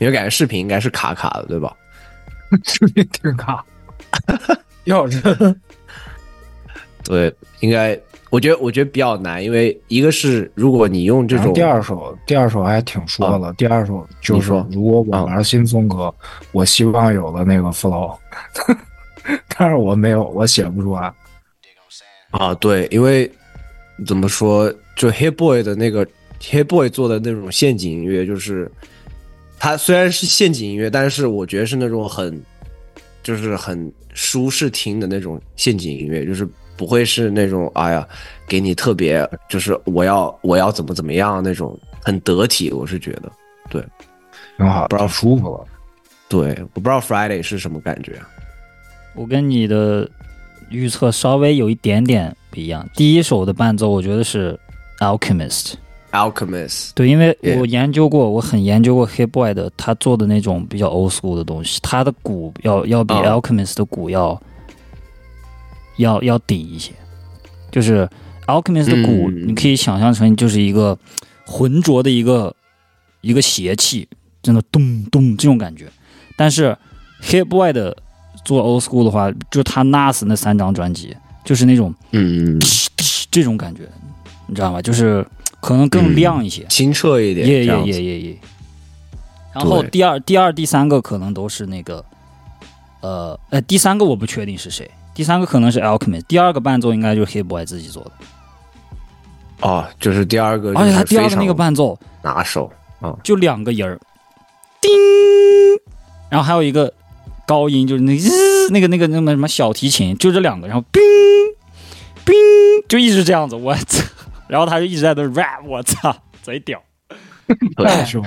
[0.00, 1.76] 因为感觉视频应该是卡卡的，对吧？
[2.64, 3.64] 视频挺卡，
[4.84, 5.20] 要这
[7.04, 7.98] 对，应该，
[8.28, 13.52] 我觉得，我觉得比较难，因为一个是如果你用这种第二首，第二首还挺说的。
[13.54, 16.12] 第二首就是说，如果我玩新风格，
[16.52, 18.16] 我希望有的那个 flow，
[19.56, 21.12] 但是我没有，我写不出来。
[22.30, 23.30] 啊，对，因为
[24.06, 26.06] 怎么说，就 Hit Boy 的那个
[26.40, 28.70] Hit Boy 做的那种陷阱音乐，就是
[29.60, 32.42] 它虽然是陷阱音乐，但是我觉得是那种很，
[33.22, 36.48] 就是很舒适听的那种陷阱音乐，就是
[36.78, 38.08] 不会是那种哎呀，
[38.48, 43.30] 给你特别就是我要我要怎么怎么样那种很得体，我是觉得，
[43.68, 43.84] 对，
[44.56, 45.66] 挺好，不知道舒服了。
[46.26, 48.18] 对，我不知道 Friday 是什么感觉。
[49.14, 50.08] 我跟你的
[50.70, 52.88] 预测稍微有一点点不一样。
[52.94, 54.58] 第一首的伴奏，我觉得是
[55.00, 55.74] Alchemist。
[56.12, 64.40] Alchemist，对，因为我研究过，我很研究过 Hit Boy 的，他做的那种比较 old school 的东西，他的鼓要要比啊 Alchemist 的鼓要、
[65.98, 66.92] 要要顶一些。
[67.70, 68.08] 就是
[68.46, 70.98] Alchemist 的鼓，嗯你可以想象成就是一个
[71.46, 72.52] 浑浊的一个
[73.20, 74.08] 一个邪气，
[74.42, 75.86] 真的咚咚这种感觉。
[76.36, 76.76] 但是
[77.22, 77.96] Hit Boy 的
[78.44, 82.58] 做 old school 的话，就他 Nas 那三张专辑，就是那种嗯，
[83.30, 83.82] 这种感觉，
[84.48, 84.82] 你知道吗？
[84.82, 85.24] 就是
[85.60, 86.64] 可能更亮一些。
[86.68, 88.36] 清澈一点，耶耶耶耶耶。
[89.52, 92.04] 然后第二、第二、第三个可能都是那个，
[93.00, 98.12] 呃，呃，第三个我不确定是谁，第三个可能是 Alchemist，第二个伴奏应该就是 Hit Boy 自己做的，
[99.62, 103.98] 哦，就是第二个，而且他第二个那个伴奏拿手啊，就两个音儿，
[104.80, 104.90] 叮，
[106.28, 106.92] 然后还有一个
[107.44, 108.22] 高音，就是那个
[108.70, 111.02] 那个那个那么什么小提琴，就这两个，然后冰
[112.24, 112.36] 冰
[112.88, 114.04] 就一直这样子，我操，
[114.50, 116.82] 然后他就一直在那 rap，我操， 贼屌，
[117.76, 118.24] 太凶，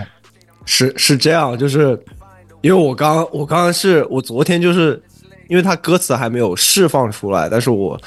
[0.66, 2.02] 是是这样，就是
[2.62, 5.02] 因为我刚我刚刚是我昨天就是
[5.50, 8.00] 因为他歌词还没有释放出来，但是我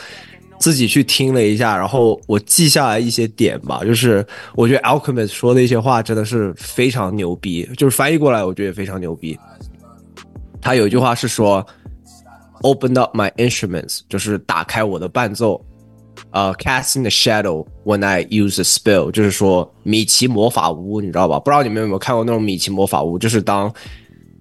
[0.58, 9.38] 自己去听了一下，然后我记下来一些点吧，就是我觉得 Alchemist 说的一些话真的是非常牛逼，就是翻译过来我觉得也非常牛逼。
[10.62, 11.64] 他有一句话是说
[12.62, 15.62] ，“Open up my instruments”，就是打开我的伴奏。
[16.30, 21.38] 呃、c a s t i n g the shadow when I use a spell，就是说米奇魔法屋，你知道吧？
[21.38, 23.72] 不知道你们有没有看过那种米奇魔法屋，就是当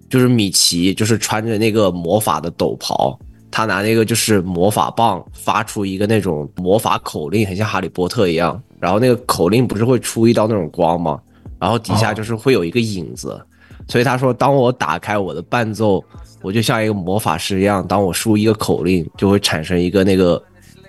[0.08, 3.18] 就是米奇就是穿着那个魔法的斗袍，
[3.50, 8.60] 他拿那个就是魔法棒发出一个那种魔法口令，很像哈利波特一样。
[8.78, 11.18] 然后那个口令不是会出一道那种光吗？
[11.58, 13.40] 然后底下就是会有一个影子。
[13.88, 16.04] 所以他说，当我打开我的伴奏，
[16.42, 20.42] 我就像一个魔法师一样，当我输一个口令，就会产生一个那个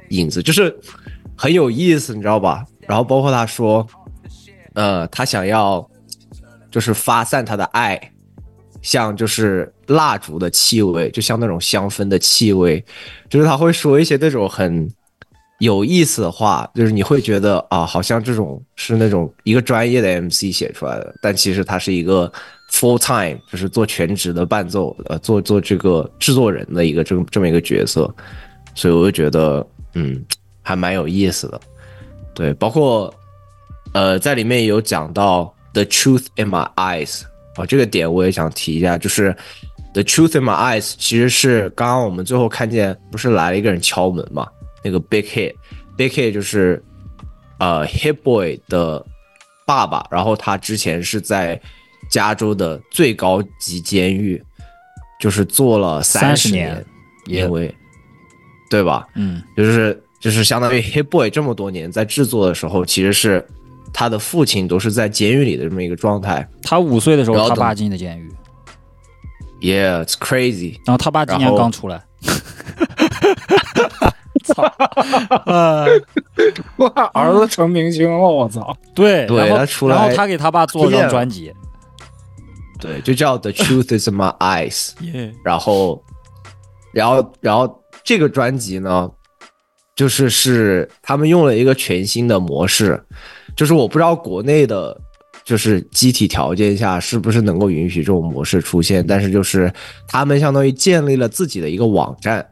[0.10, 0.76] 影子，就是
[1.36, 2.66] 很有意思，你知道吧？
[2.88, 3.86] 然后包括他说，
[4.74, 5.88] 呃，他想要
[6.72, 7.99] 就是发散他的爱，
[8.82, 12.84] 像就是蜡烛的气味，就像那种香氛的气味，
[13.30, 14.89] 就是他会说一些那种很
[15.60, 22.32] 有意思的话，就是你会觉得啊，好像这种是那种一个专业的 MC 写出来的，但其实他是一个
[22.72, 28.14] full time，就是做全职的伴奏，呃，做做这个制作人的一个这么这么一个角色，
[28.76, 30.24] 所以我就觉得，嗯，
[30.62, 31.60] 还蛮有意思的。
[32.34, 33.14] 对，包括
[33.94, 37.24] 呃，在里面有讲到 the truth in my eyes
[37.56, 39.36] 啊、这个点我也想提一下，就是
[39.94, 44.48] the truth in my eyes 其实是刚刚我们最后看见不是来了一个人敲门嘛，
[44.84, 46.84] 那个 Big Hit，Big Hit 就是
[47.58, 49.04] 呃 Hit Boy 的
[49.66, 51.60] 爸爸，然后他之前是在
[52.12, 54.40] 加州的最高级监狱，
[55.20, 56.86] 就是坐了三十30年
[57.26, 57.76] 因为
[58.70, 59.07] 对吧？
[59.15, 63.45] 嗯，就是就是相当于 Hit Boy 这么多年在制作的时候，其实是
[63.93, 66.47] 他的父亲都是在监狱里的这么一个状态。
[66.61, 68.30] 他五岁的时候，然后他爸进的监狱
[69.61, 70.74] ，Yeah, it's crazy。
[70.86, 72.03] 然后他爸今年刚出来，
[74.43, 74.63] 操，
[75.45, 75.88] 呃，
[76.78, 78.76] 哇，儿子成明星了，我操！
[78.93, 81.53] 对，对然后他出来然后他给他爸做了张专辑，
[82.80, 84.91] 对，就叫 The Truth Is in My Eyes。
[85.01, 86.03] 耶，然后，
[86.91, 89.12] 然后，然后这个专辑呢，
[89.93, 92.97] 就是是他们用了一个全新的模式，
[93.53, 94.97] 就是我不知道国内的，
[95.43, 99.70] 就是机体条件下是不是能够允许这种模式出现，但是就是
[100.08, 102.47] 他们相当于建立了自己的一个网站，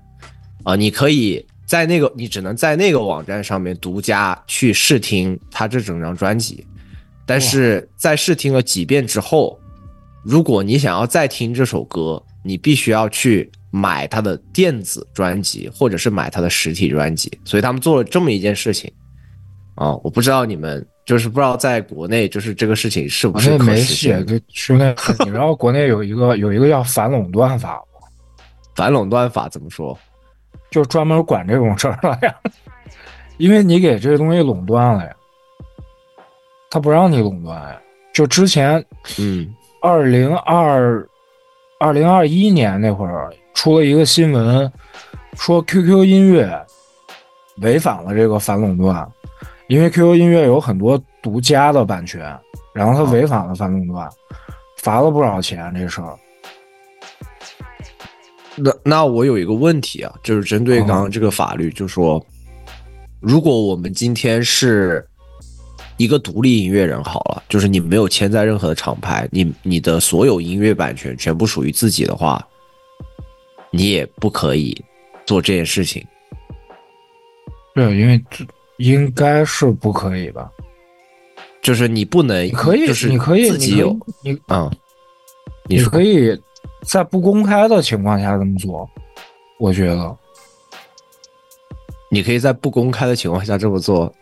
[0.66, 6.68] 啊、你可以在那个你只能在那个网站上面独家去试听他这整张专辑，
[7.26, 9.58] 但是在试听了几遍之后，
[10.22, 17.30] 如果你想要再听这首歌，你必须要去买他的电子专辑，或者是买他的实体专辑。
[17.44, 18.90] 所以他们做了这么一件事情
[19.76, 24.40] 啊，我不知道你们就是不知道在国内就是这个事情是不是没写现的？
[24.40, 24.96] 这训练，
[25.26, 28.08] 你知道国内有一个有一个叫反垄断法吗？
[28.76, 29.98] 反垄断法怎么说？
[30.72, 32.34] 就专门管这种事儿了呀，
[33.38, 35.14] 因为你给这个东西垄断了呀，
[36.70, 37.82] 他不让你垄断呀。
[38.14, 38.84] 就之前
[39.20, 41.06] 嗯二零二
[41.80, 44.72] 二零二一年那会儿出了一个新闻，
[45.34, 46.64] 说 QQ 音乐
[47.62, 49.10] 违反了这个反垄断，
[49.68, 52.22] 因为 QQ 音乐有很多独家的版权，
[52.74, 54.08] 然后他违反了反垄断，
[54.78, 56.16] 罚了不少钱这事儿。
[58.58, 62.24] 那那我有一个问题啊，就是针对刚刚这个法律，就说，
[63.20, 65.06] 如果我们今天是
[65.98, 72.46] 一个独立音乐人好了，就是你没有签在任何的厂牌，你你的所有音乐版权全部属于自己的话，
[73.76, 74.74] 你也不可以
[75.26, 76.06] 做这件事情。
[77.74, 78.46] 对，因为这
[78.78, 80.50] 应该是不可以吧？
[81.62, 84.72] 就是你不能，你可以，就是你可以，自己有，你可以你嗯，
[85.68, 86.40] 你可以
[86.84, 88.90] 在不公开的情况下这么做，
[89.60, 90.18] 我觉得。
[92.12, 94.14] 你可以在不公开的情况下这么做，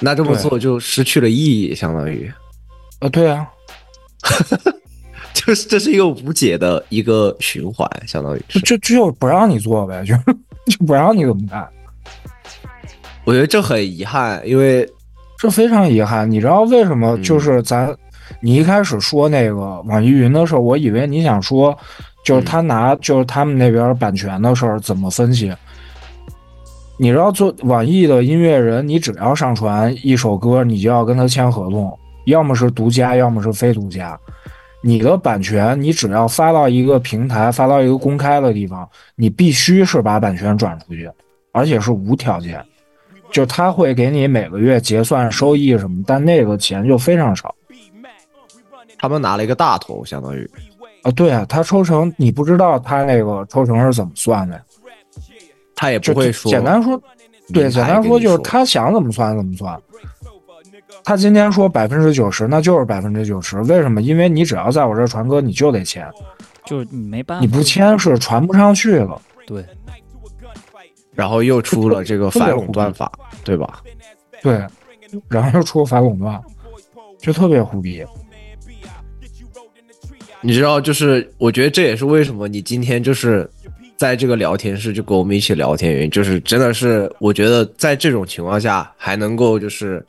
[0.00, 2.30] 那这么做就失去了意义，相当于。
[2.98, 3.48] 啊，对啊，
[5.44, 8.60] 就是这是一个无解的一个循环，相当于是。
[8.60, 10.14] 这这就不让你做呗，就
[10.70, 11.68] 就不让你怎么干，
[13.24, 14.88] 我觉得这很遗憾，因为
[15.36, 16.30] 这非常遗憾。
[16.30, 17.16] 你知道为什么？
[17.16, 17.92] 嗯就是咱，
[18.40, 21.76] 你一开始说那个网易云的时候，我以为你想说，
[22.24, 25.52] 就是他拿就是他们那边版权的事儿怎么分析。
[26.98, 34.16] 你知道做网易的音乐人，你只要上传一首歌，你就要跟他签合同，要么是独家，要么是非独家。
[34.82, 41.08] 你的版权，你只要发到一个平台，发到一个公开的地方，你必须是把版权转出去，
[41.52, 42.62] 而且是无条件。
[43.30, 47.54] 就他会给你每个月结算收益什么，但那个钱就非常少
[48.98, 50.50] 他们拿了一个大头，相当于
[51.02, 51.10] 啊。
[51.12, 54.62] 对啊，他抽成你不知道他那个抽成是怎么算的呀？
[55.74, 56.50] 他也不会说。
[56.50, 57.00] 简单说，
[57.54, 59.80] 对，简单说就是他想怎么算怎么算。
[61.04, 63.58] 他今天说百分之九十，那就是百分之九十。
[63.62, 64.00] 为什么？
[64.02, 66.08] 因为你只要在我这传歌，你就得签，
[66.64, 69.20] 就是你没办法，你不签是传不上去了。
[69.46, 69.64] 对，
[71.14, 73.10] 然后又出了这个反垄断法，
[73.44, 73.80] 对吧？
[74.40, 74.64] 对，
[75.28, 76.40] 然后又出反垄断，
[77.18, 78.04] 就特别胡逼。
[80.40, 83.48] 你知道，就是我觉得这也是为什么你今天就是
[83.96, 90.04] 在这个聊天室就跟我们一起聊天，原因就是真的是我觉得在这种情况下还能够就是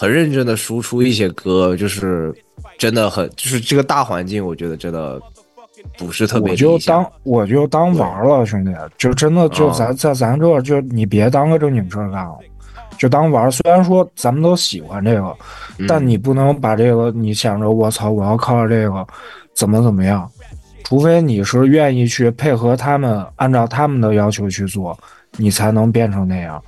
[0.00, 2.32] 很认真的输出一些歌，就是
[2.78, 5.20] 真的很就是这个大环境，我觉得真的
[5.98, 9.74] 不是特别我就当我就当玩了，兄弟，就真的就啊。
[9.76, 12.38] 咱在咱这儿，就你别当个正经事儿干了，
[12.96, 13.50] 就当玩。
[13.50, 15.36] 虽然说咱们都喜欢这个，
[15.78, 15.86] 嗯。
[15.88, 19.04] 但你不能把这个你想着我操，我要靠着这个
[19.52, 20.30] 怎么怎么样，
[20.84, 24.96] 除非你是愿意去配合他们，按照他们的要求去做，
[25.36, 26.62] 你才能变成那样。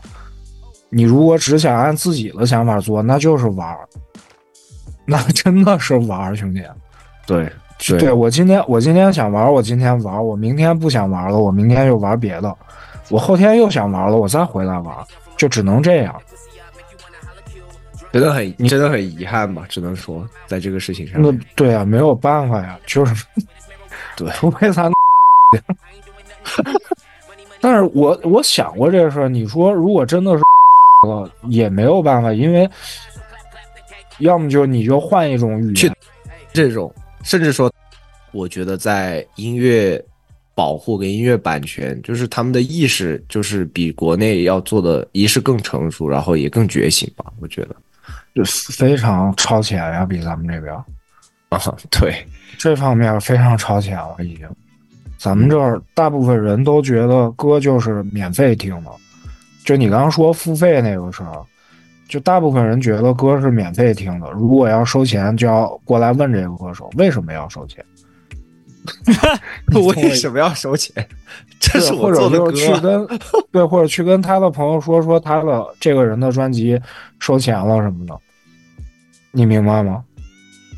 [0.91, 3.89] 你如果只想按自己的想法做，那就是玩儿，
[5.05, 6.63] 那真的是玩儿，兄弟。
[7.27, 7.51] 对
[7.99, 12.55] 对我今天我今天想玩，我今天玩，我明天不想玩了，我明天又玩别的，
[13.09, 14.97] 我后天又想玩了，我再回来玩，
[15.37, 16.15] 就只能这样。
[18.13, 23.25] 真的很真的很遗憾吧，只能说在这个事情上那，对啊，没有办法呀，就是
[24.17, 24.91] 对，除非咱。
[27.61, 30.43] 但是我我想过这个事儿，你说如果真的是
[31.07, 32.69] 了，也没有办法，因为
[34.19, 35.97] 要么就你就换一种语去言，
[36.53, 36.93] 这种，
[37.23, 37.73] 甚至说，
[38.33, 40.03] 我觉得在音乐
[40.55, 47.25] 保护跟音乐版权，就是他们的意识，就是比国内要做的，一是更成熟，然后也更觉醒吧。
[47.41, 47.75] 我觉得
[48.35, 50.75] 就非常超前呀，比咱们这边。
[51.49, 51.59] 啊，
[51.91, 52.15] 对，
[52.59, 54.47] 这方面非常超前了，已经。
[55.19, 58.91] 咱们这儿大部分人都觉得歌就是免费听的，
[59.71, 61.47] 就你刚刚说付费那个事儿，
[62.09, 67.85] 就大部分人觉得歌是免费听的，如果要收钱，就要过来问这个歌手为什么要收钱。
[69.73, 71.07] 为什么要收钱？
[71.61, 72.81] 这是我或者就是去。
[72.81, 73.07] 跟
[73.53, 76.77] 对，或者去跟他的朋友说说他的这个人的专辑
[77.21, 78.19] 收钱了什么的，
[79.31, 80.03] 你明白吗？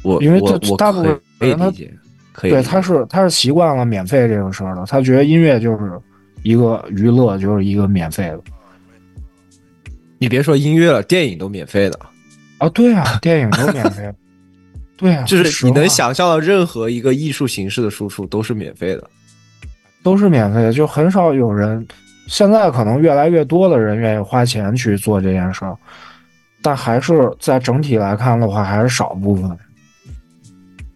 [0.02, 1.72] 我因为这大部分人他
[2.42, 5.98] 对，他是他是习惯了免费这个事儿的，他觉得音乐就是
[6.42, 8.38] 一个娱乐，就是一个免费的
[10.22, 11.98] 你别说音乐了，电影都免费的，
[12.58, 12.68] 啊。
[12.68, 14.08] 对啊，电影都免费，
[14.96, 19.10] 对啊， 就是你能想象到任何一个艺术形式的输出都是免费的。
[20.00, 21.84] 都是免费的，就很少有人。
[22.28, 25.76] 现在可能越来越多的人愿意花钱去做这件事儿，
[26.62, 29.50] 但还是在整体来看的话，还是少部分。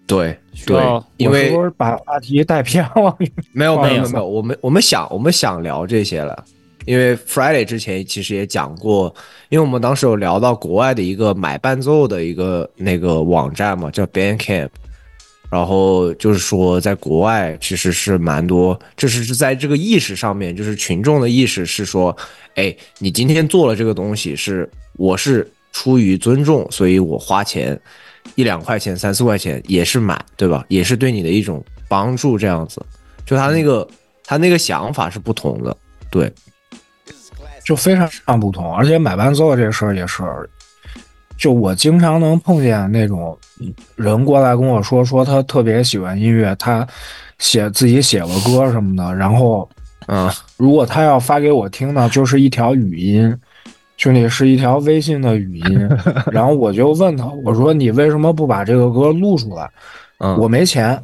[0.07, 0.81] 对对，
[1.17, 3.17] 因为把话题带偏了？
[3.51, 6.45] 没有没有没没有有没有，我们我们想我们想聊这些了，
[6.87, 9.15] 因为 Friday 之前其实也讲过，
[9.51, 14.71] 因为我们当时有聊到国外的一个买伴奏的一个那个网站嘛，叫 Bandcamp，
[15.51, 22.17] 然后就是说在国外其实是蛮多，就是是在这个意识上面，就是群众的意识是说，
[22.55, 27.79] 哎，你今天做了这个东西是我是出于尊重，所以我花钱。
[28.35, 30.65] 一两块钱、三四块钱也是买，对吧？
[30.67, 32.85] 也是对你的一种帮助，这样子。
[33.25, 33.87] 就他那个
[34.25, 35.75] 他那个想法是不同的，
[36.11, 36.31] 对，
[37.67, 38.73] 就非常不同。
[38.75, 40.23] 而且买伴奏这事儿也是，
[41.37, 43.37] 就我经常能碰见那种
[43.97, 46.87] 人过来跟我说，说他特别喜欢音乐，他
[47.41, 49.69] 写自己写了歌什么的，然后，
[50.07, 53.37] 嗯，如果他要发给我听呢，就是一条语音。
[53.97, 55.89] 兄弟是一条微信的语音，
[56.31, 59.71] 然后我就问他，我说你为什么不把这个歌录出来？
[60.19, 61.03] 嗯，我没钱，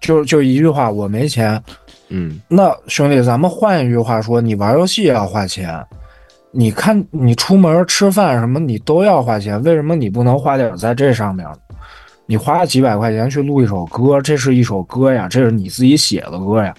[0.00, 1.60] 就就一句话，我没钱。
[2.08, 5.84] 嗯，那兄弟，咱们换一句话说，你玩游戏也要花钱，
[6.50, 11.46] 你看你出门吃饭什么，你都要花钱，为什么你不能花点在这上面？
[12.26, 16.74] 你花几百块钱去录一首歌，这是一首歌呀，这是你自己写的歌呀，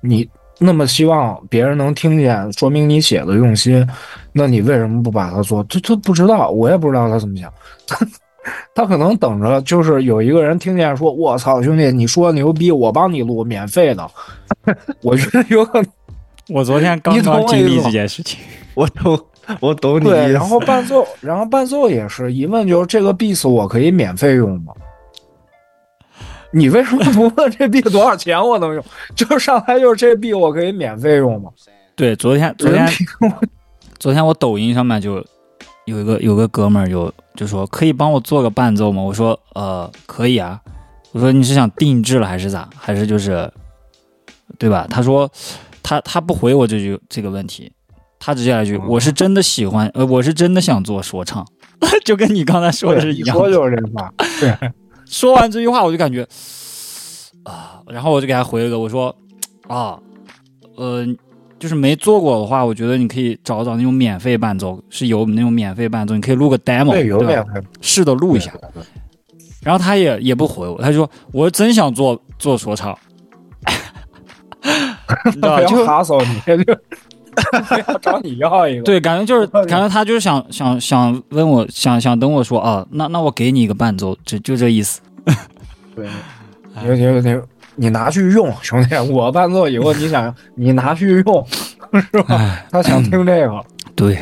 [0.00, 3.86] 你那么希望别人能听见，说明你写的用心，
[4.32, 5.62] 那你为什么不把它做？
[5.64, 7.52] 他他不知道，我也不知道他怎么想，
[8.74, 14.08] 他他可能等着就是有一个人听见说，我操，兄弟，你说牛逼，我帮你录，免费的，
[15.02, 15.90] 我觉得有可能。
[16.48, 18.38] 我昨天刚刚经历这件事情，
[18.74, 19.20] 我懂，
[19.60, 24.72] 我懂你对，然后伴奏，然后伴奏也是一问就是这个 beat 我可以免费用吗？
[26.50, 28.82] 你为什么不问这 beat 多少钱我能用？
[29.14, 31.50] 就是上来就是这 beat 我可以免费用吗？
[31.94, 32.88] 对，昨天昨天
[33.98, 35.22] 昨天我抖音上面就
[35.88, 39.02] 有一个有个哥们儿有就说可以帮我做个伴奏吗？
[39.02, 40.60] 我说呃可以啊，
[41.12, 42.68] 我说你是想定制了还是咋？
[42.76, 43.50] 还是就是
[44.58, 44.86] 对吧？
[44.90, 45.30] 他说
[45.82, 47.72] 他他不回我这句这个问题，
[48.18, 51.46] 他直接来一句我是真的喜欢呃我是真的想做说唱，
[52.04, 53.46] 就跟你刚才说的是一样的。
[53.48, 54.54] 你说就是这话，对，
[55.06, 56.26] 说完这句话，我就感觉
[57.44, 59.14] 啊，然后我就给他回了个，我说
[59.68, 59.98] 啊，
[60.76, 61.06] 呃，
[61.58, 67.44] 就是没做过的话，我觉得你可以找找那种免费伴奏，是有那种免费伴奏，你可以录个 demo，对，有免？
[67.46, 68.52] 费，试着录一下。
[69.60, 72.96] 然后他也也不回我，他就说我真想做做说唱，
[75.26, 75.56] 你知道吧？
[75.56, 76.40] 不要就哈手你，
[77.86, 78.82] 要找你要一个。
[78.84, 85.00] 对，感觉就是感觉他就是想想想问我想想等我说啊，那那我给你一个伴奏，就就这意思。
[85.96, 86.06] 对，
[86.84, 87.42] 你你你
[87.80, 91.46] 你拿去用，兄弟，我伴奏以后你想你拿去用，
[92.12, 92.34] 是吧？
[92.34, 93.64] 哎，他想听这个。
[93.94, 94.18] 对，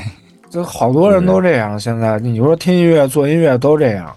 [0.51, 4.15] 就好多人都这样，现在你说听音乐、做音乐都这样，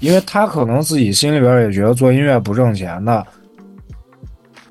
[0.00, 3.24] 因为他可能自己心里边也觉得做音乐不挣钱的，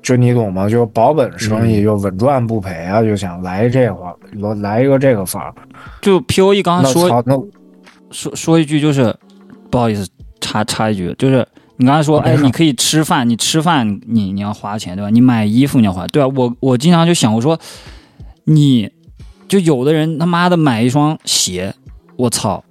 [0.02, 0.68] 就你懂吗？
[0.68, 4.14] 就保本生意，就稳赚不赔啊，就想来这话，
[4.60, 5.54] 来一个这个法儿。
[6.00, 7.36] 就 P O E 刚那才说，那
[8.10, 9.14] 说说一句，就是
[9.70, 10.08] 不好意思，
[10.40, 11.46] 插插一句，就是
[11.82, 15.10] 你刚才说，哎，你可以吃饭，你吃饭你你要花钱对吧？
[15.10, 16.32] 你买衣服你要花，对吧？
[16.36, 17.58] 我我经常就想，我说
[18.44, 18.88] 你
[19.48, 21.74] 就有的人他妈的买一双鞋，
[22.14, 22.62] 我操，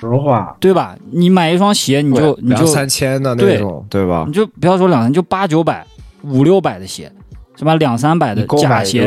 [0.00, 0.98] 实话，对吧？
[1.12, 4.32] 你买一双鞋，你就你就两三千的那种，对吧你？
[4.32, 5.86] 就不要说两千，就八九百、
[6.24, 7.12] 五六百的鞋，
[7.54, 7.76] 是吧？
[7.76, 9.04] 两三百的假鞋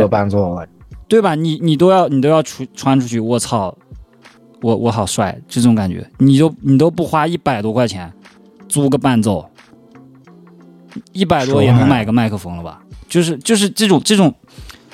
[1.09, 1.35] 对吧？
[1.35, 3.77] 你你都要你都要出穿出去，我操，
[4.61, 8.09] 我我好帅，这种感觉，你就你都不花一百多块钱
[8.67, 9.49] 租个伴奏，
[11.11, 12.81] 一百多也能买个麦克风了吧？
[13.07, 14.33] 就是就是这种这种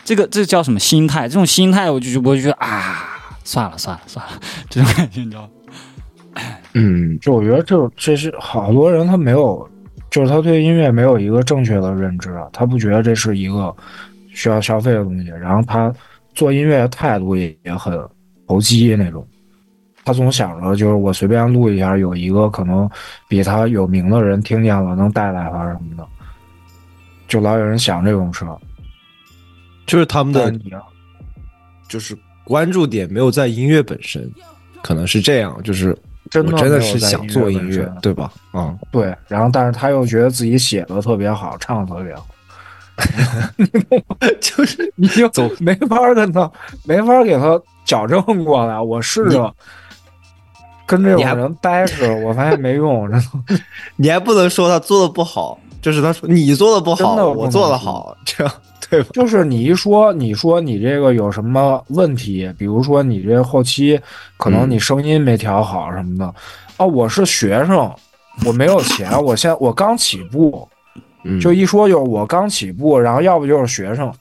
[0.05, 1.27] 这个这叫什么心态？
[1.27, 4.31] 这种心态我就我就觉得啊，算了算了算了，
[4.69, 5.49] 这种感觉你知道？
[6.73, 9.67] 嗯，就我觉得这这是好多人他没有，
[10.09, 13.75] 就是他对音乐没有一个正确的认知啊，他不觉得这是一个
[14.31, 15.93] 需要消费的东西，然后他
[16.33, 17.99] 做音乐的态度也也很
[18.47, 19.27] 投机那种。
[20.05, 22.89] 他总想着就是我随便录一下，有一个可能
[23.27, 26.05] 比他有名的人听见了，能带来他什么的，
[27.27, 28.57] 就老有人想这种事儿。
[29.85, 30.53] 就是他们的
[31.89, 34.31] 就是关注点没有在音乐本身，
[34.81, 35.95] 可能是这样，就是
[36.29, 38.31] 真的我真的是想做音乐对吧？
[38.53, 42.25] 嗯，对，然后但是他又觉得自己写的特别好，唱的特别好？
[44.39, 45.29] 就是你就
[45.59, 46.49] 没法跟他，
[46.85, 48.79] 没法给他矫正过来。
[48.79, 49.53] 我试着
[50.85, 53.59] 跟这种人掰扯，我发现没用，真的。
[53.95, 58.53] 你还不能说他做的不好，就是他说你做的不好，真的不我做的好，这样
[58.89, 59.09] 对吧？
[59.13, 63.99] 就是你一说，你说你这个有什么问题，比如说你这后期
[64.37, 66.25] 可能你声音没调好什么的，
[66.77, 67.89] 啊，我是学生，
[68.45, 70.67] 我没有钱，我现在我刚起步，
[71.23, 74.11] 嗯就一说就是我刚起步，然后要不就是学生，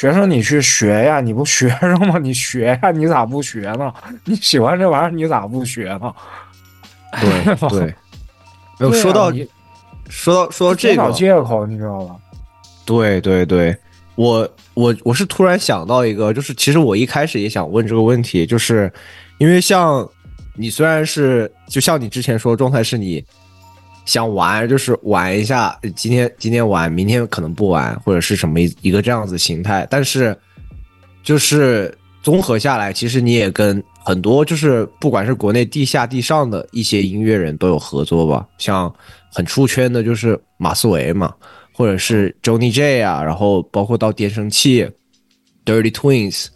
[0.00, 2.18] 学生你去学呀， 你不学生吗？
[2.18, 3.92] 你学呀，你咋不学呢？
[4.24, 6.10] 你喜欢这玩意儿，你咋不学呢？
[7.20, 7.94] 对 对，
[8.78, 9.30] 没有啊说到
[10.08, 12.16] 说到说到这找个，借口，你知道吧？
[12.86, 13.76] 对对对，
[14.14, 18.90] 我我我是突然想到一个，就是其实我一开始也想问这个问题，就是
[19.36, 20.08] 因为像
[20.54, 23.22] 你虽然是就像你之前说的状态是你
[24.10, 30.36] 想玩，就是玩一下，今天今天玩，明天可能不玩，或者是什么一一个这样子形态，但是
[31.22, 38.92] 就是综合下来，其实你也跟很多就是不管是国内地下地上的一些音乐人都有合作吧，像
[39.32, 41.32] 很出圈的就是马思唯嘛，
[41.72, 44.90] 或者是 Johnny J 啊，然后包括到电声器、
[45.64, 46.48] Dirty Twins、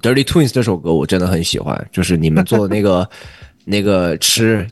[0.00, 3.08] Dirty Twins 这首歌我真的很喜欢，就是你们做的那个
[3.64, 4.66] 那个吃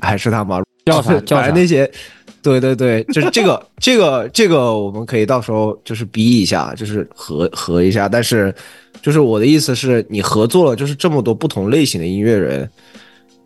[0.00, 1.90] 还是他妈叫啥叫啥那些。
[2.42, 8.08] 对对对，就是这个这个这个，我们可以到时候就是逼一下，就是合合一下。
[8.08, 8.54] 但是，
[9.02, 12.66] 就是我的意思是你合作了，就是这么多不同类型的音乐人，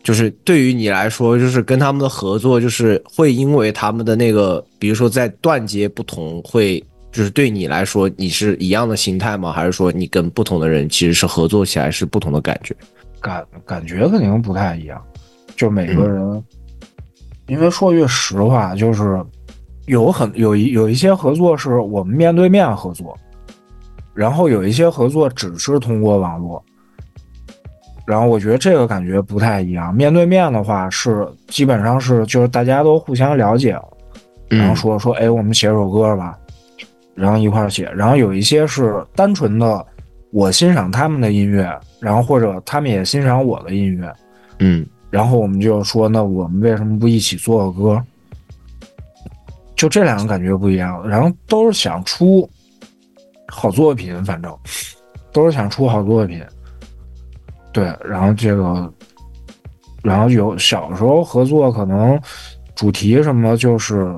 [0.04, 6.80] 就是对于你来说，就是跟他们的合作，就是会因为他们的那个，比如说在段阶不同，会
[7.10, 9.50] 就是对你来说，你是一样的心态吗？
[9.50, 12.72] 还是说你跟不同的人其实是合作起来是不同的感觉？
[13.20, 15.02] 感感觉肯定不太一样，
[15.56, 16.44] 就每嗯个人，
[17.46, 19.22] 因为说句实话，就是
[19.86, 23.16] 有很有一有一些合作是我们面对面合作，
[24.14, 26.62] 然后有一些合作只是通过网络，
[28.06, 29.94] 然后我觉得这个感觉不太一样。
[29.94, 33.78] 面对面的话是基本上是就是大家都互相了解，
[34.48, 36.38] 然后说说哎我们写首歌吧，
[37.14, 39.84] 然后一块儿写，然后有一些是单纯的
[40.32, 41.70] 我欣赏他们的音乐，
[42.00, 44.12] 然后或者他们也欣赏我的音乐，
[44.60, 48.02] 嗯然后我们就说，那我们为什么不一起做个歌？
[49.76, 52.50] 就这两个感觉不一样，然后都是想出
[53.46, 54.52] 好作品，反正
[55.32, 56.42] 都是想出好作品。
[57.72, 58.92] 对，然后这个，
[60.02, 62.20] 然后有小时候合作，可能
[62.74, 64.12] 主题什么就是，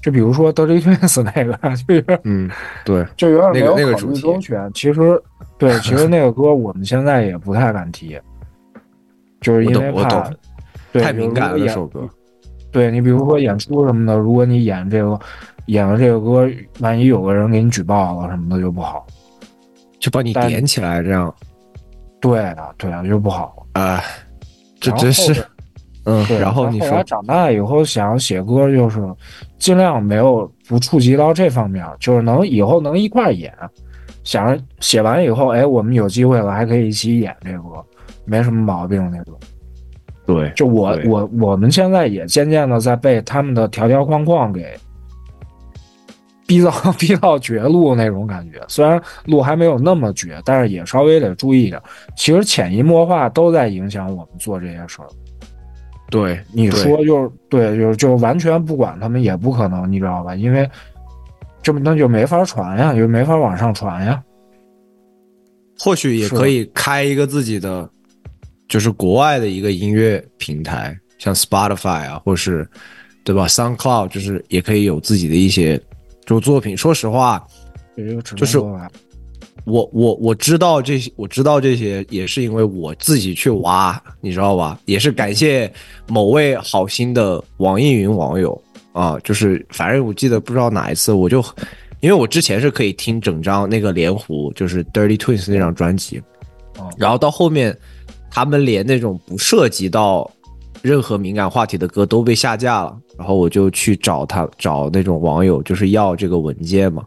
[0.00, 2.48] 就比如说 Dirty Twins 那个，就有点嗯，
[2.84, 4.48] 对， 就有点没那个有考虑那个主题。
[4.72, 5.20] 其实，
[5.58, 8.16] 对，其实那个歌我们现在也不太敢提，
[9.44, 10.28] 就是因为怕
[10.94, 12.00] 太敏感了首歌。
[12.72, 15.20] 对你比如说演出什么的，如果你演这个
[15.66, 19.06] 演了这个歌，万一有个人给你举报了什么的就不好。
[20.00, 21.32] 就把你但点起来，这样
[22.20, 23.66] 对啊，对啊，就不好。
[23.72, 24.02] 啊，
[24.80, 25.44] 这真是，
[26.04, 26.26] 嗯。
[26.40, 29.00] 然后你说，后来长大以后想要写歌，就是
[29.58, 33.54] 尽量没有不触及到这方面，就是能以后能一块儿演。
[34.24, 37.84] 想着写完以后，哎，我们有机会了，还可以一起演这个歌，
[38.24, 39.34] 没什么毛病那种。
[40.26, 44.74] 对，就我我我们现在也渐渐的在被他们的条条框框给
[46.46, 48.62] 逼到逼到绝路那种感觉。
[48.66, 51.80] 虽然路还没有那么绝，但是也稍微得注意点。
[52.16, 55.08] 其实潜移默化都在影响我们做这些事儿。
[56.10, 60.34] 对，你说就是对，就是就完全不管他们也不可能，你知道吧？
[60.34, 60.68] 因为
[61.62, 64.22] 这么那就没法传呀，就没法往上传呀。
[65.78, 67.88] 或许也可以开一个自己的，
[68.74, 72.68] 就是国外的一个音乐平台，像 Spotify 啊，或是
[73.22, 75.80] 对吧，SoundCloud，就是也可以有自己的一些
[76.26, 76.76] 就作品。
[76.76, 77.46] 说实话，
[78.34, 84.76] 就是我我我知道这些，我知道这些也是因为我自己去挖，你知道吧？
[84.86, 85.72] 也是感谢
[86.08, 88.60] 某位好心的网易云网友
[88.92, 91.40] 啊，就是反正我记得不知道哪一次，我就
[92.00, 96.20] 因为我之前是可以听整张那个莲湖，就是 Dirty Twins 那张专辑，
[96.76, 97.78] 哦然后到后面
[98.34, 100.28] 他们连那种不涉及到
[100.82, 107.04] 任何敏感话题的歌都被下架了，然后我就去找他找那种网友，就是要这个文件嘛。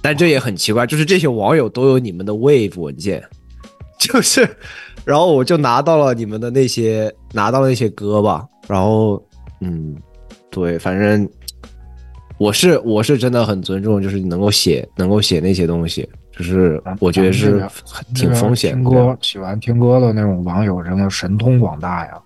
[0.00, 3.22] 但这也很奇怪，就是这些网友都有你们的 Wave 文件，
[4.00, 4.48] 就是，
[5.04, 9.22] 然后我就拿到了你们的那些，拿到了那些歌吧，然后
[9.60, 9.94] 嗯，
[10.48, 11.28] 对，反正
[12.38, 17.66] 我是我是真的很尊重，就是能够写能够写那些东西，就是我觉得是
[18.14, 18.76] 挺风险的。
[18.76, 22.20] 听歌喜欢听歌的那种网友真的神通广大呀。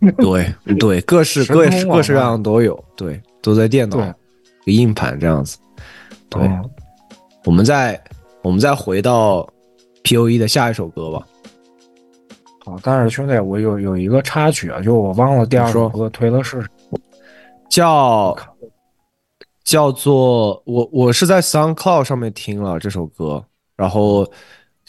[0.18, 0.46] 对
[0.78, 3.96] 对，各式各式各式各样都有，对，都在电脑
[4.64, 5.58] 对、硬盘这样子。
[6.28, 6.70] 对，嗯
[7.44, 8.00] 我们再
[8.42, 9.48] 我们再回到
[10.02, 11.26] P O E 的下一首歌吧。
[12.64, 16.64] 好，但是兄弟，我有有一个插曲啊，就我忘了第二首歌推的是。
[17.70, 18.36] 叫
[19.70, 23.44] 叫做我我是在 SoundCloud 上面听了这首歌，
[23.76, 24.28] 然后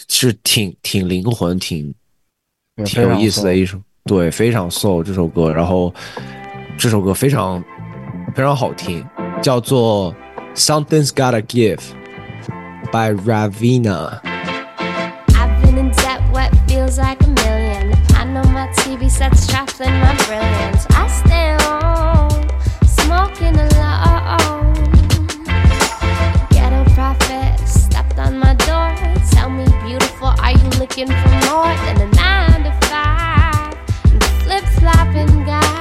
[0.09, 1.93] 是挺挺灵魂、挺
[2.83, 5.93] 挺有意思的一首，对，非常 soul 这首歌，然后
[6.79, 7.63] 这首歌非常
[8.33, 9.07] 非常好听，
[9.43, 10.15] 叫做
[10.55, 11.79] Something's Gotta Give
[12.91, 14.19] by Ravina。
[15.35, 17.93] I've been in debt, what feels like a million.
[18.15, 19.63] I know my TV set's my
[20.25, 20.87] brilliance.
[20.89, 21.07] I
[30.91, 33.73] looking for more than a nine to five?
[34.11, 35.80] And flip flopping guy.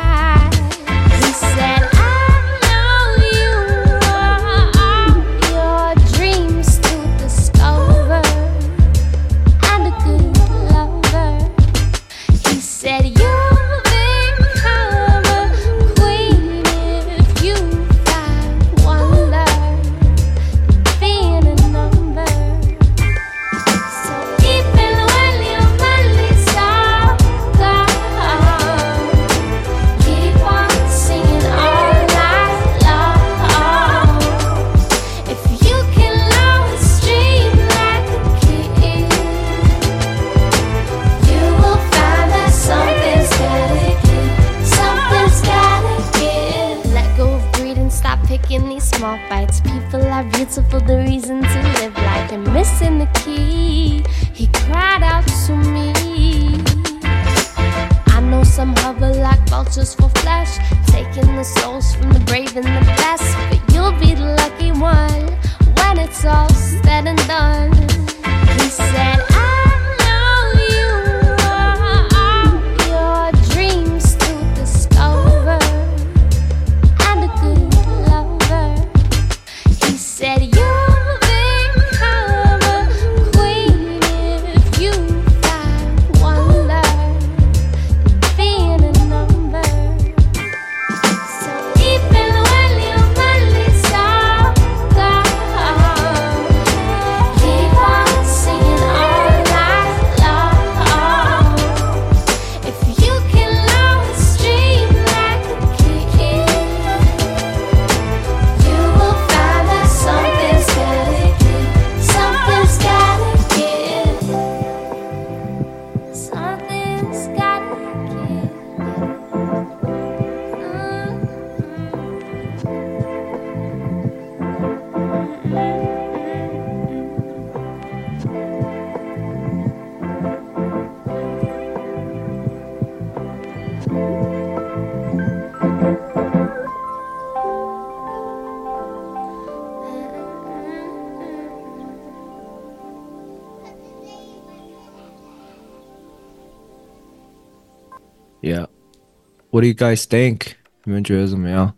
[149.61, 150.53] What do you guys think？
[150.85, 151.71] 你们觉得怎么样？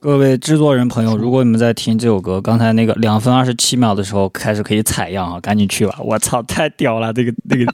[0.00, 5.98] 各位制作人朋友，如果你们在听这首歌，刚才那个两分二十七秒的时候开始可以采样啊，赶紧去吧！
[6.02, 7.70] 我操，太屌了，这个那个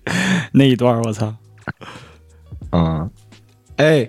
[0.51, 1.33] 那一段，我操！
[2.73, 3.09] 嗯，
[3.77, 4.09] 哎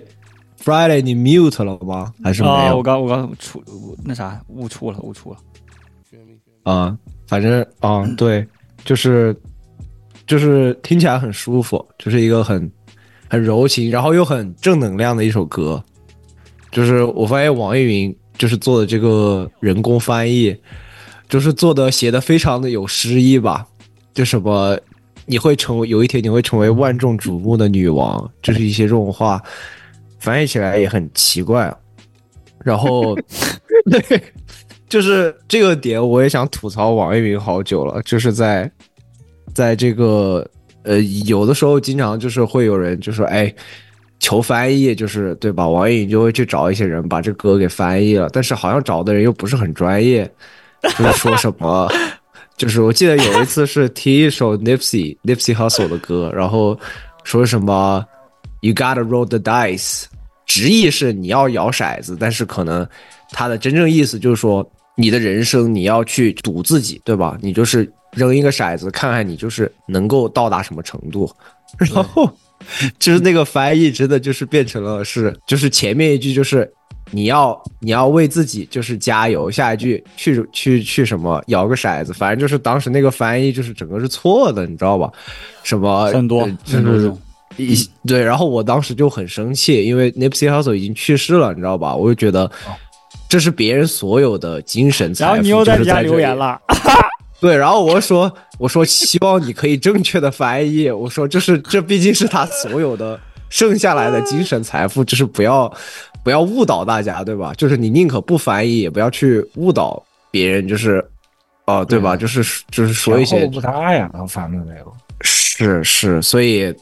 [0.60, 2.12] ，Friday，你 mute 了吗？
[2.24, 2.82] 还是没啊，有我？
[2.82, 3.62] 刚我刚出
[4.04, 5.36] 那啥误触了，误触了。
[6.64, 6.98] 啊、
[7.28, 8.44] 反正啊、对，
[8.84, 9.36] 就是
[10.26, 12.68] 就是听起来很舒服，就是一个很
[13.28, 15.82] 很柔情，然后又很正能量的一首歌。
[16.70, 20.56] 就是我发现网易云就是做的这个人工翻译，
[21.28, 23.66] 就是做的写的非常的有诗意吧，
[24.12, 24.78] 就什么
[25.26, 29.40] 你会成为有一天你会成为万众瞩目的女王，就是一些这种话，
[30.18, 31.72] 翻译起来也很奇怪。
[32.64, 33.14] 然后
[33.90, 34.22] 对，
[34.88, 38.70] 就是这个点我也想吐槽网易云好久了，就是在
[39.54, 40.44] 在这个
[40.84, 43.52] 呃有的时候经常就是会有人就说哎。
[44.20, 45.68] 求翻译就是对吧？
[45.68, 50.24] 网易云就会去找一些人把这歌给翻译了，但是好像找的人又不是很专业，
[50.96, 51.92] 就是说什么，
[52.56, 56.78] 就是我记得有一次是听一首 Nipsey Nipsey Hussle 的歌，然后
[57.22, 58.02] 说什么
[58.62, 60.04] You gotta roll the dice，
[60.46, 62.86] 直译是你要摇骰子，但是可能
[63.30, 64.66] 它的真正意思就是说
[64.96, 67.36] 你的人生你要去赌自己，对吧？
[67.42, 71.30] 你就是扔一个骰子，看看你就是能够到达什么程度，
[71.78, 72.30] 然后
[72.98, 76.70] 就是那个翻译真的就是变成了是，就是前面一句就是
[77.10, 85.12] 你要你要为自己就是加油，下一句去去去什么摇个骰子，反正就是当时那个翻译就是整个是错的，你知道吧？
[85.62, 87.20] 什么很多很多种
[87.56, 91.94] 一对，然后我当时就很生气，因为 Nipsey Hussle 已经去世了，你知道吧？
[91.94, 92.50] 我就觉得
[93.28, 96.60] 这是别人所有的精神财富，然后你又在底下留言了，
[97.44, 103.20] 对，然后我说我说希望你可以正确的翻译，我说这是这毕竟是他所有的
[103.50, 105.70] 剩下来的精神财富，就是不要
[106.22, 107.52] 不要误导大家，对吧？
[107.52, 111.06] 就是你宁可不翻译，也不要去误导别人，就是
[111.66, 112.16] 哦、对吧？
[112.16, 114.90] 就是就是说一些不搭呀，反正这个
[115.20, 116.74] 是是，所以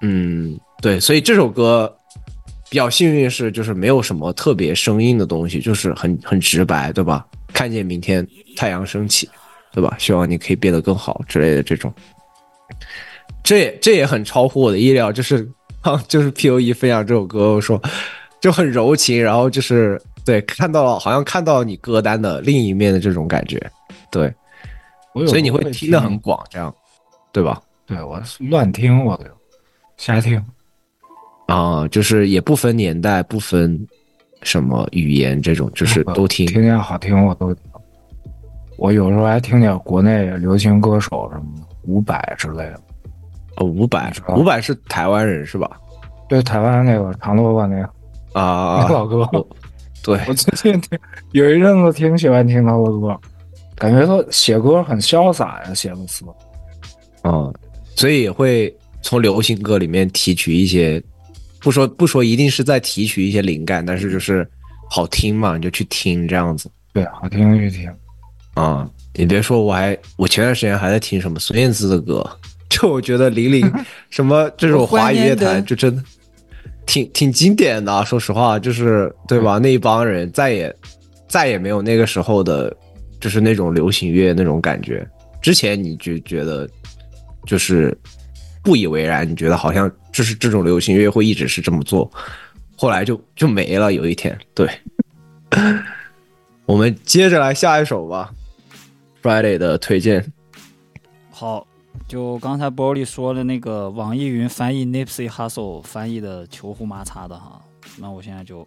[0.00, 1.94] 嗯，对，所以这首歌
[2.70, 7.26] 比较幸运是就是没有什么特别生硬的东西，就是很很直白，对吧？
[7.52, 9.28] 看见明天太阳升起，
[9.76, 9.94] 对吧？
[9.98, 11.92] 希望你可以变得更好之类的这种，
[13.44, 15.46] 这也这也很超乎我的意料，就是
[15.82, 17.78] 啊， 就是 P O E 分享这首歌，我说
[18.40, 23.60] 就很柔情，然后就是对看到了好像看到你歌单的另一面的这种感觉，
[24.10, 24.32] 对，
[25.26, 26.74] 所以你会听得很广，这样
[27.30, 27.60] 对吧？
[27.84, 29.24] 对我乱听，我就
[29.98, 30.42] 瞎听。
[31.48, 33.86] 啊，就是也不分年代，不分
[34.40, 36.46] 什么语言，这种就是都听。
[36.46, 37.62] 听见好听我都听。
[38.78, 42.80] 我有时候还听点国内流行歌手什么的，伍佰之类的。
[43.56, 45.70] 哦，伍佰是吧，伍佰是台湾人是吧？
[46.28, 47.82] 对，台湾那个长头发那个
[48.38, 49.24] 啊，那老哥。
[50.04, 50.98] 对，我最近听
[51.32, 53.18] 有一阵子挺喜欢听他的歌，
[53.74, 56.24] 感觉他写歌很潇洒呀，写的词。
[57.24, 57.52] 嗯，
[57.96, 58.72] 所以也会
[59.02, 61.02] 从流行歌里面提取一些，
[61.60, 64.48] 不说不说一定是在提取一些灵感，但是就是
[64.88, 66.70] 好听嘛，你就去听这样子。
[66.92, 67.90] 对，好听就听。
[68.56, 72.26] 啊、你别说，我还我前段时间还在听什么孙燕姿的歌，
[72.70, 73.70] 就我觉得零零
[74.08, 76.02] 什么这种华语乐坛就真的
[76.86, 78.02] 挺挺经典的啊。
[78.02, 79.58] 说实话，就是对吧？
[79.58, 80.74] 那一帮人再也
[81.28, 82.74] 再也没有那个时候的，
[83.20, 85.06] 就是那种流行乐那种感觉。
[85.42, 86.66] 之前你就觉得
[87.46, 87.94] 就是
[88.62, 92.10] 不以为然，你觉得好像就是这种流行乐会一直是这么做，
[92.74, 93.92] 后来就就没了。
[93.92, 94.66] 有一天，对。
[96.64, 98.32] 我们接着来下一首吧
[99.26, 100.24] ，Friday 的推荐。
[101.30, 101.66] 好，
[102.06, 107.60] 就刚才波利说的那个网易云翻译 Nipsey Hussle 翻译的球胡麻擦的哈，
[107.98, 108.66] 那我现在就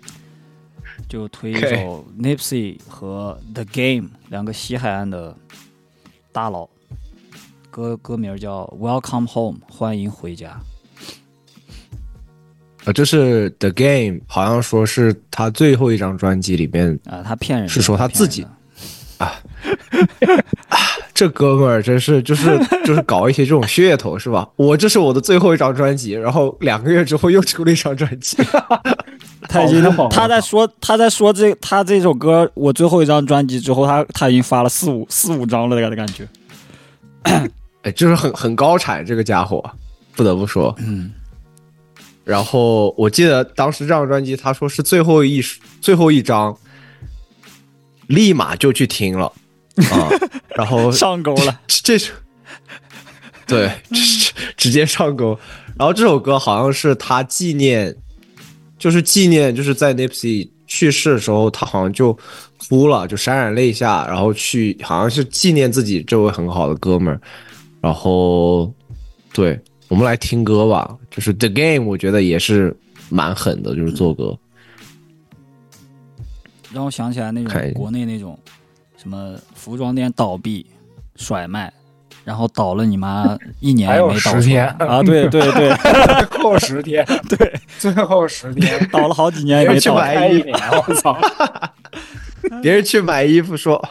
[1.08, 5.34] 就推一首 Nipsey 和 The Game 两个西海岸的
[6.30, 6.68] 大佬，
[7.70, 10.60] 歌歌名叫 Welcome Home，欢迎回家。
[12.84, 18.46] 呃，这是 The Game，好像说是他最后一张专辑里面啊，他骗人，是说他自己
[19.16, 19.32] 啊，
[20.68, 20.78] 啊，
[21.14, 24.48] 这哥们儿真是就是 就是搞一些这种噱头是吧？
[24.56, 28.36] 我这是我的最后一张专辑，然后两个月之后又出了一张专辑，
[29.48, 36.26] 他已经他在说他在说这他这首歌我最后一张专辑之后，他他已经发了四五四五张了的感觉。
[37.82, 39.62] 哎，就是很很高产这个家伙，
[40.14, 41.10] 不得不说，嗯。
[42.24, 45.42] 然后我记得当时这张专辑，他说是最后一
[45.82, 46.56] 最后一张，
[48.06, 49.30] 立马就去听了
[49.76, 50.10] 啊，
[50.56, 52.12] 然后上钩了，这首
[53.46, 55.38] 对直直接上钩。
[55.76, 57.94] 然后这首歌好像是他纪念，
[58.78, 62.16] 就是纪念就是在 Nipsey 去世的时候，他好像就
[62.68, 67.20] 哭了，就潸然泪下，然后去好像是纪念自己这位很好的哥们儿。
[67.80, 68.72] 然后
[69.32, 69.60] 对。
[69.88, 72.74] 我们来听歌吧，就是 The Game，我觉得也是
[73.10, 74.36] 蛮狠的，就是做歌，
[76.72, 78.36] 让我想起来那种国内那种
[79.04, 80.64] 什么服装店倒闭
[81.14, 81.70] 甩卖，
[82.24, 85.02] 然后倒了你妈一年也没倒十天啊！
[85.02, 85.68] 对对对，
[86.26, 90.56] 最后十天，对，最后十天倒了好几年也没倒开一年，
[90.88, 91.14] 我操！
[92.62, 93.82] 别人去买衣服说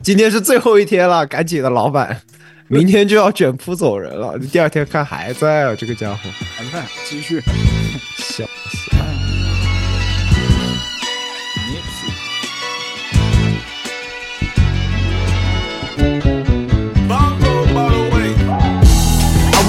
[0.00, 2.20] 今天是最后一天了，赶紧的，老板。
[2.68, 6.18] 明天就要卷铺走人了，第二天看还在啊，这个家伙。
[6.56, 7.42] 还在，继续。
[8.16, 9.21] 笑死。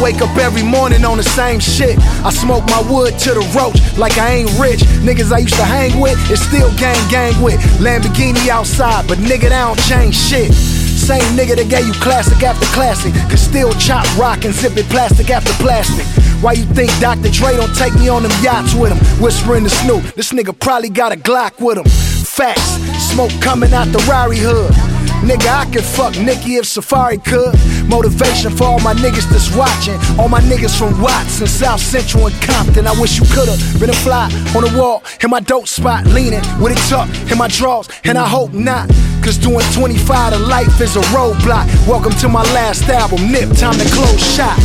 [0.02, 1.98] Wake up every morning on the same shit.
[2.24, 4.82] I smoke my wood to the roach like I ain't rich.
[5.04, 7.60] Niggas I used to hang with is still gang gang with.
[7.80, 10.54] Lamborghini outside, but nigga, that don't change shit.
[10.54, 13.14] Same nigga that gave you classic after classic.
[13.30, 16.06] Could still chop rock and zip it plastic after plastic.
[16.42, 17.30] Why you think Dr.
[17.30, 19.00] Dre don't take me on them yachts with him?
[19.22, 21.86] Whispering to Snoop, this nigga probably got a Glock with him.
[21.86, 22.80] Facts,
[23.12, 24.93] smoke coming out the Rari hood.
[25.24, 27.56] Nigga, I could fuck Nikki if Safari could.
[27.88, 29.96] Motivation for all my niggas that's watching.
[30.20, 32.86] All my niggas from Watts and South Central and Compton.
[32.88, 36.44] I wish you could've been a fly on the wall in my dope spot, leaning
[36.60, 38.90] with it tucked in my drawers, and I hope not.
[39.24, 41.72] Cause doing 25 to life is a roadblock.
[41.88, 44.60] Welcome to my last album, Nip, time to close shop.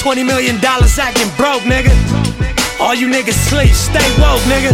[0.00, 1.92] 20 million dollars acting broke, nigga.
[2.80, 4.72] All you niggas sleep, stay woke, nigga.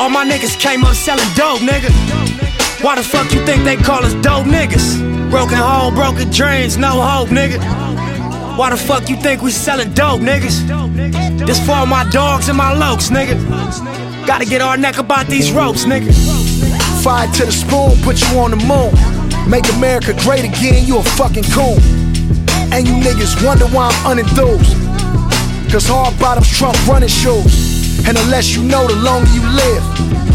[0.00, 2.61] All my niggas came up selling dope, nigga.
[2.82, 5.30] Why the fuck you think they call us dope niggas?
[5.30, 7.60] Broken home, broken dreams, no hope, nigga.
[8.58, 10.66] Why the fuck you think we selling dope, niggas?
[11.46, 13.38] This for my dogs and my lokes, nigga.
[14.26, 16.12] Gotta get our neck about these ropes, nigga.
[17.04, 18.90] Fire to the spoon, put you on the moon.
[19.48, 21.78] Make America great again, you a fucking coon.
[22.72, 24.74] And you niggas wonder why I'm unenthused.
[25.70, 28.04] Cause hard bottoms trump running shoes.
[28.08, 30.31] And unless you know, the longer you live.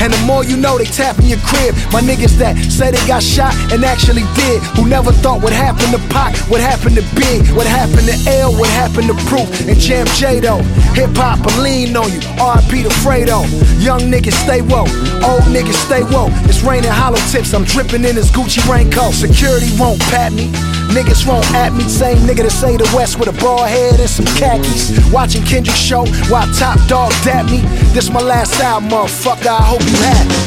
[0.00, 1.74] And the more you know, they tap in your crib.
[1.92, 4.62] My niggas that say they got shot and actually did.
[4.76, 8.52] Who never thought what happened to Pac, what happened to Big, what happened to L,
[8.52, 10.62] what happened to Proof, and Jam J though.
[10.98, 12.20] Hip hop, I lean on you.
[12.38, 13.46] RP the Fredo.
[13.82, 14.90] Young niggas stay woke,
[15.22, 16.32] old niggas stay woke.
[16.48, 19.14] It's raining hollow tips, I'm dripping in this Gucci raincoat.
[19.14, 20.50] Security won't pat me.
[20.94, 24.08] Niggas won't at me, same nigga that say the West with a bald head and
[24.08, 24.94] some khakis.
[25.10, 27.66] Watching Kendrick show while Top Dog dap me.
[27.90, 29.50] This my last album, motherfucker.
[29.50, 30.38] I hope you happy.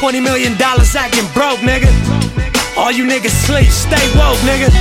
[0.00, 1.92] 20 million dollars acting broke, nigga.
[2.78, 4.72] All you niggas sleep, stay woke, nigga.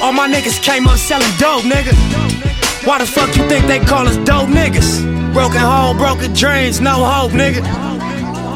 [0.00, 1.92] All my niggas came up selling dope, nigga.
[2.88, 5.04] Why the fuck you think they call us dope niggas?
[5.34, 7.87] Broken home, broken dreams, no hope, nigga.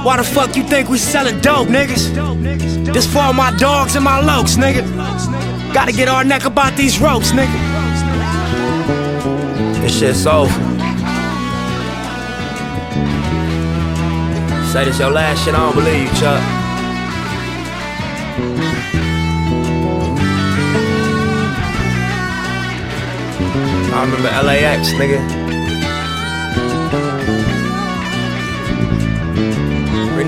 [0.04, 2.92] Why the fuck you think we selling dope, niggas?
[2.92, 4.82] This for all my dogs and my lokes, nigga.
[5.72, 7.56] Gotta get our neck about these ropes, nigga.
[9.80, 10.52] This shit's over.
[14.72, 16.42] Say this your last shit, I don't believe you, Chuck.
[23.94, 25.41] I remember LAX, nigga.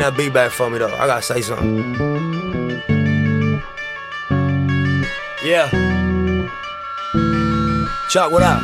[0.04, 0.94] That beat back for me though.
[0.94, 1.94] I gotta say something.
[5.42, 5.70] Yeah.
[8.10, 8.60] Chuck, what up?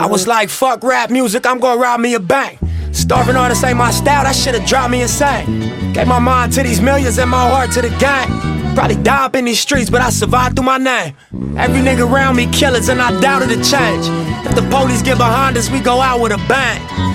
[0.00, 2.60] I was like, fuck rap music, I'm gonna rob me a bank.
[2.92, 5.92] Starving artists ain't my style, that shit'll drive me insane.
[5.92, 8.28] Gave my mind to these millions and my heart to the gang.
[8.76, 11.16] Probably die up in these streets, but I survived through my name.
[11.56, 14.06] Every nigga around me killers, and I doubted the change.
[14.46, 17.13] If the police get behind us, we go out with a bang.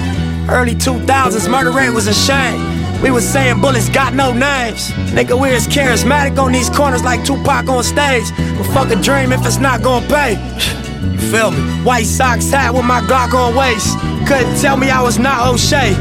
[0.52, 3.02] Early 2000s, murder rate was a shame.
[3.02, 4.90] We was saying bullets got no names.
[5.14, 8.26] Nigga, we as charismatic on these corners like Tupac on stage.
[8.58, 10.36] But fuck a dream if it's not gonna pay.
[11.00, 11.62] You feel me?
[11.84, 13.98] White socks hat with my Glock on waist.
[14.28, 15.94] Couldn't tell me I was not O'Shea.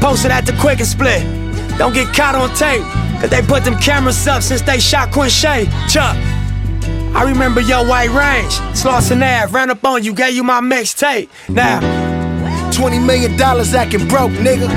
[0.00, 1.22] Posted at the quick and split.
[1.76, 2.82] Don't get caught on tape.
[3.20, 5.66] Cause they put them cameras up since they shot Quincy.
[5.88, 6.16] Chuck.
[7.14, 8.52] I remember your white range.
[8.72, 11.28] Slauson Ave, ran up on you, gave you my mixtape.
[11.48, 11.80] Now,
[12.74, 14.68] 20 million dollars acting broke, nigga.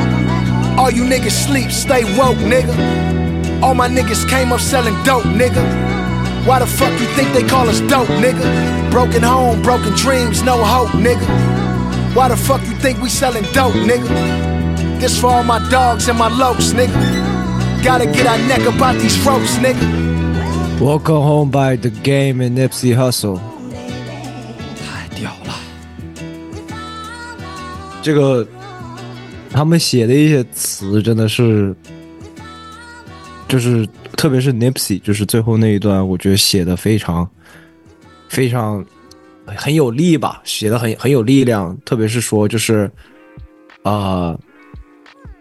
[0.78, 3.64] All you niggas sleep, stay woke, nigga.
[3.64, 5.64] All my niggas came up selling dope, nigga.
[6.46, 8.92] Why the fuck you think they call us dope, nigga?
[8.92, 11.26] Broken home, broken dreams, no hope, nigga.
[12.16, 14.08] Why the fuck you think we selling dope, nigga?
[15.00, 17.84] This for all my dogs and my lokes, nigga.
[17.84, 20.80] Gotta get our neck about these ropes, nigga.
[20.80, 23.47] Welcome home by the game and Nipsey Hustle。
[28.08, 28.48] 这个
[29.50, 31.76] 他们写的一些词真的是，
[33.50, 33.86] 就是
[34.16, 37.30] 特别是 Nipsey，就是最后那一段，我觉得写的非常
[38.30, 38.86] 非常
[39.46, 41.78] 很有力吧，写的很很有力量。
[41.84, 42.90] 特别是说就是，
[43.82, 44.40] 呃，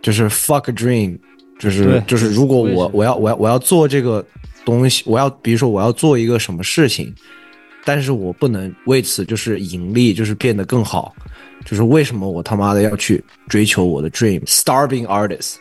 [0.03, 1.17] 就是 fuck a dream，
[1.61, 4.27] 就是就是如果我我我要我要我要做这个
[4.65, 7.15] 东西，我要比如说我要做一个什么事情，
[7.85, 11.15] 但是我不能为此就是盈利，就是变得更好。
[11.65, 15.57] 就是为什么我他妈的要去追求我的 dream？Starving artist，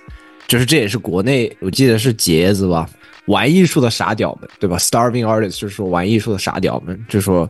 [0.48, 2.90] 就是这也是国内我记得是杰子吧，
[3.26, 7.50] 玩艺术的傻屌们，对吧？Starving artist 就是说玩艺术的傻屌们，就是说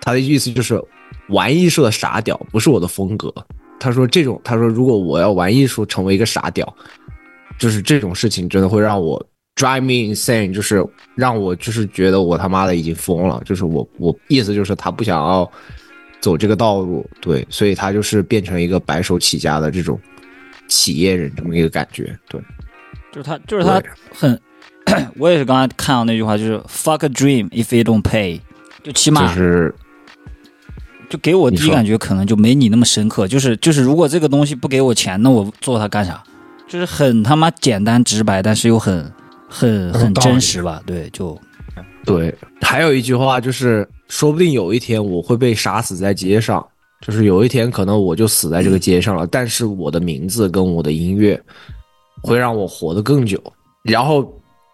[0.00, 0.82] 他的意思就是
[1.28, 3.32] 玩艺术的傻屌不是我的风格。
[3.78, 6.74] 他说这种，他说如果我要玩艺术成为一个傻屌，
[7.58, 9.24] 就是这种事情真的会让我
[9.56, 10.84] drive me insane，就是
[11.14, 15.50] 让我就是觉得我他妈的已经疯了，就是我我意思就是他不想要
[16.24, 20.00] 走这个道路，对，所以他就是变成一个白手起家的这种
[20.68, 22.40] 企业人这么一个感觉，对，
[23.12, 24.40] 就是他，就是他很，
[25.20, 28.40] 我也是刚才看到那句话，就是 “fuck a dream if you don't pay”，
[28.82, 29.74] 就起码就是
[31.10, 36.24] 就给我第一感觉可能就没你那么深刻，就是就是如果这个东西不给我钱，那我做它干啥？
[36.66, 39.12] 就是很他妈简单直白，但是又很
[39.46, 40.82] 很很真实吧？
[40.86, 41.38] 对，就
[42.04, 46.66] 对，还有一句话就是，说不定有一天我会被杀死在街上，
[47.00, 51.40] 就是有一天可能我就死在这个街上了，但是我的名字跟我的音乐
[52.22, 53.42] 会让我活得更久。
[53.82, 54.22] 然后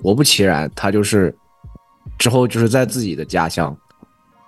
[0.02, 1.34] 果不其然，他就是
[2.18, 3.76] 之后就是在自己的家乡，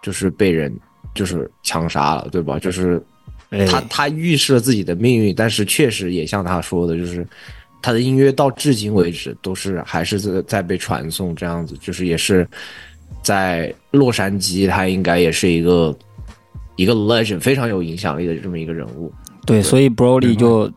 [0.03, 0.73] 就是被人
[1.15, 2.59] 就是枪杀了，对吧？
[2.59, 3.03] 就是
[3.51, 3.67] 哎。
[3.67, 7.27] 他他预示了自己的命运，但是确实也像他说的，就是
[7.83, 12.49] 他的音乐到至今为止都是还是在在被传颂，这样子，就是也是
[13.23, 15.95] 在洛杉矶，他应该也是一个
[16.77, 19.13] 一个 legend，非常有影响力的这么一个人物。
[19.45, 20.73] 对，所以 Broly 就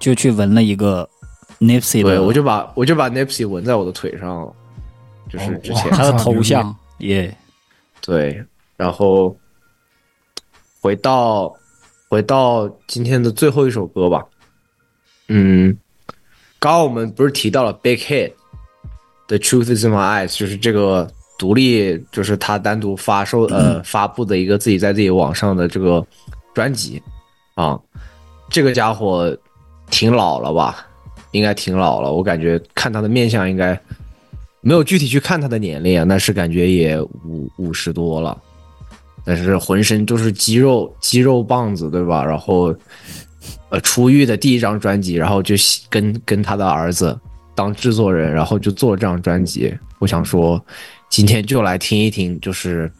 [0.00, 1.08] 就去纹了一个
[1.60, 4.52] Nipsey，对，我就把我就把 Nipsey 纹在我的腿上了，
[5.30, 5.90] 就是之前。
[5.92, 7.32] 他的头像， 耶，
[8.00, 8.44] 对，
[8.76, 9.36] 然后
[10.80, 11.54] 回到
[12.08, 14.24] 回到今天的最后一首歌吧。
[15.28, 15.76] 嗯，
[16.60, 18.32] 刚刚我们不是提到了 Big Hit
[19.28, 21.08] 的 Truth Is in My Eyes，就是这个
[21.38, 26.04] 独立，就是他单独发售 呃发布的一个自己在自己网上的这个
[26.54, 27.00] 专辑
[27.54, 27.78] 啊，
[28.50, 29.36] 这个家伙
[29.90, 30.84] 挺老了吧？
[31.32, 33.78] 应该挺老了，我感觉看他的面相应该
[34.62, 38.36] 没有具体去看他的年龄啊，但是感觉也五五十多了，
[39.24, 42.24] 但是浑身都是肌肉肌肉棒子，对吧？
[42.24, 42.74] 然后
[43.70, 45.54] 呃，出狱的第一张专辑，然后就
[45.88, 47.18] 跟跟他的儿子
[47.54, 49.74] 当制作人，然后就做这张专辑。
[49.98, 50.64] 我想说，
[51.08, 52.90] 今天就来听一听，就是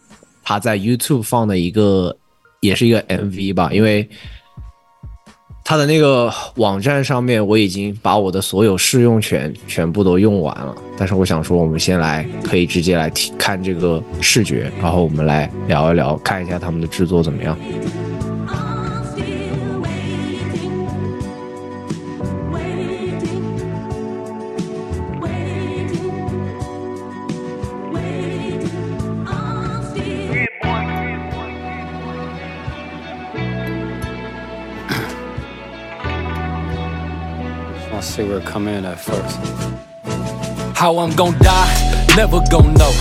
[0.43, 2.17] 他在 YouTube 放的一个，
[2.61, 4.09] 也是一个 MV 吧，因为。
[5.65, 10.75] 他的那个网站上面，我已经把我的所有试用权全部都用完了。
[10.97, 17.55] 但是我想说，我们先来可以直接来看这个视觉，然后我们来聊一聊，看一下他们的制作怎么样。
[38.45, 39.37] Come in at first.
[40.77, 42.93] How I'm gon' die, never gon' know.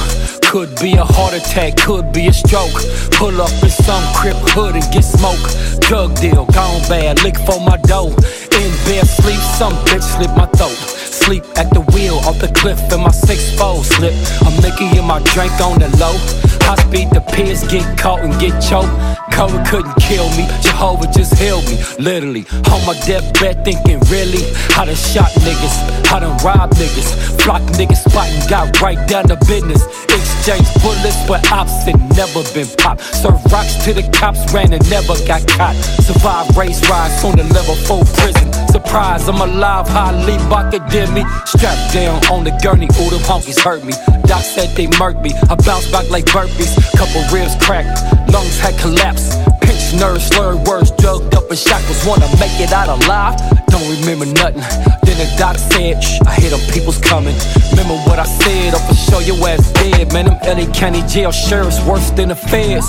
[0.42, 2.74] Could be a heart attack, could be a stroke.
[3.12, 5.40] Pull up in some crib hood and get smoke.
[5.82, 8.10] Drug deal, gone bad, lick for my dough.
[8.10, 10.78] In bed, sleep, some bitch slip my throat.
[10.78, 14.14] Sleep at the wheel, off the cliff, and my six fold slip.
[14.42, 16.18] I'm making in my drink on the low.
[16.66, 19.17] High speed, the pigs get caught and get choked.
[19.38, 21.78] Cover couldn't kill me, Jehovah just healed me.
[22.00, 22.44] Literally,
[22.74, 24.42] on my deathbed thinking, really?
[24.74, 27.38] I done shot niggas, I done robbed niggas.
[27.44, 29.86] Flock niggas spotting, got right down to business.
[30.10, 33.02] Exchange bullets with ops and never been popped.
[33.14, 35.76] Serve rocks to the cops, ran and never got caught.
[36.02, 38.52] Survive race riots on the level 4 prison.
[38.74, 41.24] Surprise, I'm alive, highly Baka did me.
[41.46, 43.94] Strapped down on the gurney, all them honkies hurt me.
[44.26, 46.74] Doc said they murked me, I bounced back like burpees.
[46.98, 48.02] Couple ribs cracked,
[48.32, 49.38] lungs had collapsed.
[49.62, 52.06] Pinched nerves, slurred words, drugged up in shackles.
[52.06, 53.40] Wanna make it out alive?
[53.68, 54.62] Don't remember nothing.
[55.04, 57.36] Then the doc said, Shh, I hear them people's coming.
[57.72, 60.14] Remember what I said, or for sure your ass dead.
[60.14, 62.88] Man, them LA County jail sheriffs worse than the feds.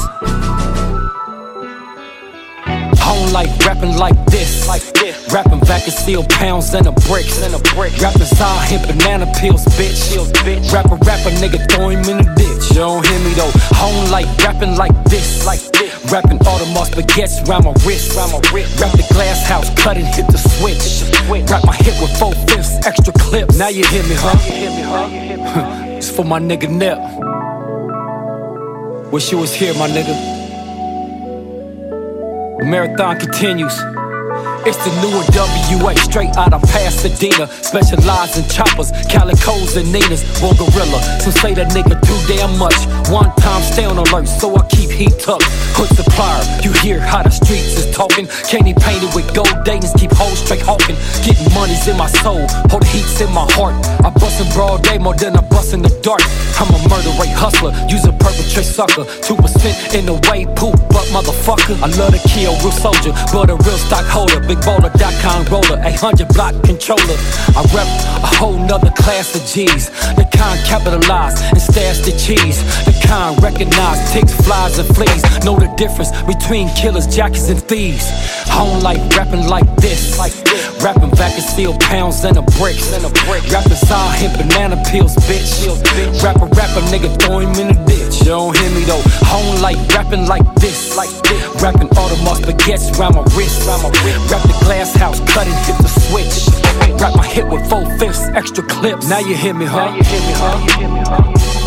[3.09, 5.17] Home like rapping like this, like this.
[5.33, 7.97] Rapping back and seal pounds and a bricks, and a brick.
[7.97, 10.13] Rapping side hit banana peels, bitch.
[10.45, 10.73] bitch.
[10.73, 12.69] Rapper, rapper, nigga, throw him in the ditch.
[12.71, 13.51] You don't hear me though.
[13.81, 15.97] Home like rapping like this, like this.
[16.13, 18.79] Rapping Audemars baguettes round my wrist, round my wrist.
[18.79, 21.09] Rap the glass house, cut and hit the switch.
[21.49, 23.59] Wrap my hip with four fifths, extra clips.
[23.59, 24.37] Now you hear me, huh?
[25.97, 26.99] it's for my nigga Nip.
[29.11, 30.38] Wish you was here, my nigga.
[32.59, 33.73] The marathon continues.
[34.67, 35.23] It's the newer
[35.79, 37.47] WA, straight out of Pasadena.
[37.63, 40.27] Specialize in choppers, calicos and Ninas.
[40.41, 42.75] Born gorilla, some say that nigga too damn much.
[43.15, 45.41] One time stay on alert, so I keep heat up.
[45.79, 48.27] Hood supplier, you hear how the streets is talking.
[48.51, 50.99] Candy painted with gold Dayton's, keep hoes straight hawking.
[51.23, 52.43] Getting money's in my soul,
[52.75, 53.79] hold the heat's in my heart.
[54.03, 56.27] I bust in broad day more than I bust in the dark.
[56.59, 59.07] I'm a murder rate hustler, use a perpetrate sucker.
[59.23, 61.79] 2% in the way, poop, but motherfucker.
[61.79, 64.41] I love to kill, real soldier, but a real stockholder.
[64.43, 67.19] Big baller.com roller, 800 block controller.
[67.55, 67.87] I rep
[68.27, 69.91] a whole nother class of G's.
[70.19, 72.59] The kind capitalize and stash the cheese.
[72.85, 75.23] The kind recognize ticks, flies, and fleas.
[75.45, 78.11] Know the difference between killers, jackets, and thieves.
[78.59, 80.19] Home life, rapping like this.
[80.19, 80.35] like
[80.83, 82.79] Rapping back and steal pounds and a brick.
[83.55, 85.63] Rapping all hit banana peels, bitch.
[86.23, 88.21] Rapper, rapper, nigga, throw him in the ditch.
[88.21, 89.03] You don't hear me though.
[89.31, 90.97] Home life, rapping like this.
[91.63, 93.67] Rapping all the Audemars baguettes round my wrist.
[93.67, 96.35] Rap the glass house, cut and hit the switch.
[97.01, 99.09] Wrap my hip with four fifths, extra clips.
[99.09, 99.91] Now you hear me, huh?
[99.91, 101.58] Now you hear me, huh?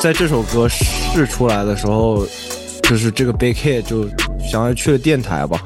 [0.00, 2.26] 在这首歌试出来的时候，
[2.84, 4.08] 就是这个 Big Hit 就
[4.38, 5.62] 相当于去了电台吧，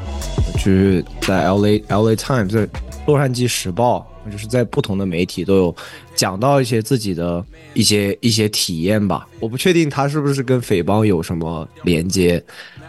[0.59, 2.69] 去在 L A L A Times 在
[3.07, 5.77] 洛杉矶时报，就是在不同的媒体都有
[6.17, 7.45] 讲到一些自己的
[7.75, 9.25] 一些一些体验吧。
[9.39, 12.43] 我不确定他是不是跟匪帮有什么连接，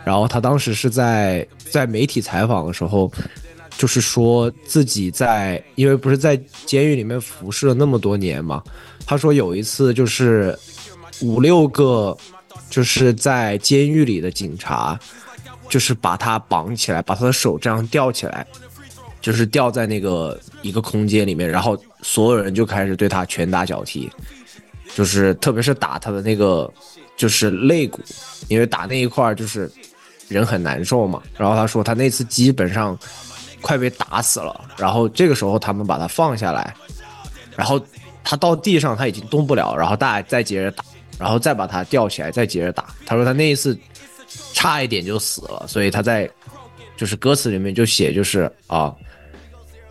[0.04, 3.12] 然后他当时是在在媒体采访的时候。
[3.78, 8.64] 就是说自己在，因为不是在监狱里面服侍了那么多年嘛，
[9.06, 10.58] 他说有一次就是
[11.22, 12.16] 五六个
[12.70, 15.00] 就是在监狱里的警察，
[15.70, 18.46] 就是把他绑起来，把他的手这样吊起来，
[19.22, 24.10] 就是吊在那个一个空间里面，然后所有人就开始对他拳打脚踢，
[24.94, 26.72] 就是特别是打他的那个
[27.16, 28.02] 就是肋骨，
[28.48, 29.72] 因为打那一块就是
[30.28, 31.22] 人很难受嘛。
[31.38, 32.98] 然后他说他那次基本上
[33.62, 36.76] 快被打死了，然后这个时候他们把他放下来，
[37.56, 37.80] 然后
[38.24, 40.84] 他到地上他已经动不了，然后大家再接着打，
[41.20, 42.94] 然后再把他吊起来，再接着打。
[43.06, 43.78] 他说他那一次
[44.54, 46.30] 差一点就死了，所以他在
[46.98, 48.94] 就是歌词里面就写就是啊，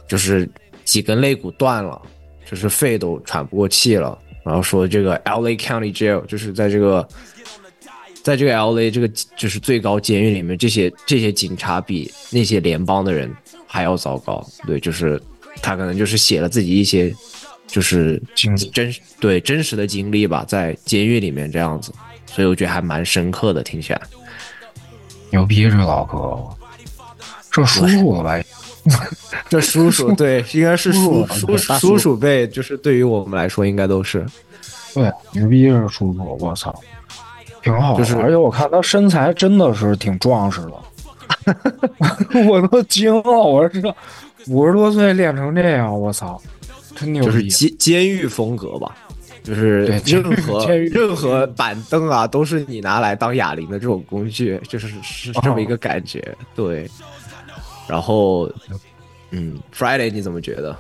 [0.08, 0.48] 就是
[0.84, 2.00] 几根肋骨断了，
[2.48, 7.06] 就是肺都喘不过气了，然后说这个 L A County Jail 就是在这个。
[8.22, 13.30] 在这个 L A 这个就是最高监狱里面，这些这些警察比那些联邦的人
[13.66, 14.42] 还要糟糕。
[14.66, 15.20] 对，就是
[15.60, 17.14] 他可能就是写了自己一些
[17.74, 21.92] 就是真对真实的经历吧，在监狱里面这样子，
[22.24, 24.00] 所以我觉得还蛮深刻的，听起来。
[25.30, 26.38] 牛逼，这老哥，
[27.50, 28.40] 这叔叔了吧？
[29.48, 34.24] 这叔叔对，应该是叔叔大叔叔辈，就是对于我们来说应该都是。
[34.94, 36.72] 对，牛逼，是叔叔，我操！
[37.60, 41.56] 挺好，就是而且我看他身材真的是挺壮实的，
[42.48, 43.32] 我都惊了。
[43.32, 43.96] 我说这
[44.46, 46.40] 五十多岁练成这样，我操！
[47.22, 48.96] 就是监监狱风格吧，
[49.42, 56.22] 就是对任何任何板凳啊，都是你拿来当哑铃的这种工具，就是是这么一个感觉。
[56.54, 56.88] 对，
[57.88, 58.50] 然后
[59.30, 60.76] 嗯，Friday 你怎么觉得？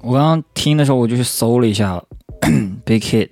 [0.00, 2.02] 我刚刚听的时候，我就去搜了一下
[2.84, 3.28] Big Hit，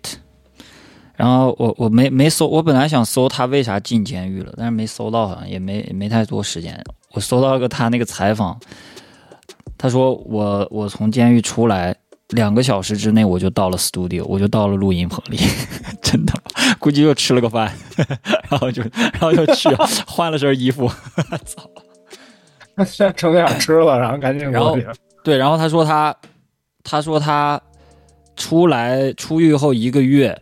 [1.16, 6.80] 然后我我没没搜，我本来想搜他为啥进监狱了，但是没搜到，好像也没也没太多时间。
[7.12, 8.56] 我搜到了个他那个采访，
[9.76, 11.96] 他说我我从监狱出来
[12.30, 15.38] 两个小时之内我就到了 studio，我就到了录音棚里，
[16.02, 16.32] 真的，
[16.78, 17.72] 估计又吃了个饭，
[18.48, 19.68] 然后就然后就去
[20.06, 20.88] 换了身衣服，
[21.44, 21.68] 操！
[22.86, 24.76] 现在整点吃了，然后赶紧然后。
[25.22, 26.16] 对，然后他说他，
[26.82, 27.60] 他说他
[28.36, 30.40] 出来出狱后一个月，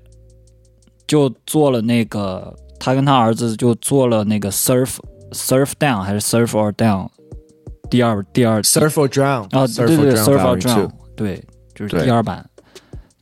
[1.06, 4.98] 就做了那个，他跟他儿子就做了那个 surf
[5.32, 7.09] surf down 还是 surf or down
[7.90, 11.44] 第二第二 Surf or Drown 啊，Surf 对 or 对 Drown surf or drown 对，
[11.78, 12.44] 就是第二版，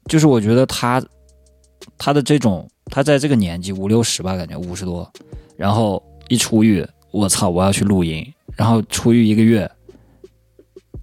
[0.07, 1.03] 就是我觉得他
[1.99, 5.11] 他的这种他在这个年纪五六十吧，感觉五十多，
[5.57, 8.27] 然后一出狱，我操，我要去录音，
[8.57, 9.71] 然后出狱一个月，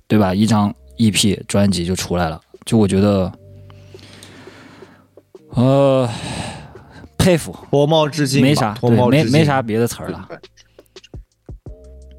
[0.07, 0.33] 对吧？
[0.33, 3.31] 一张 EP 专辑就出来了，就我觉得，
[5.49, 6.09] 呃，
[7.17, 8.77] 佩服，脱帽致敬吧，没啥，
[9.09, 10.27] 没没啥别的词儿了。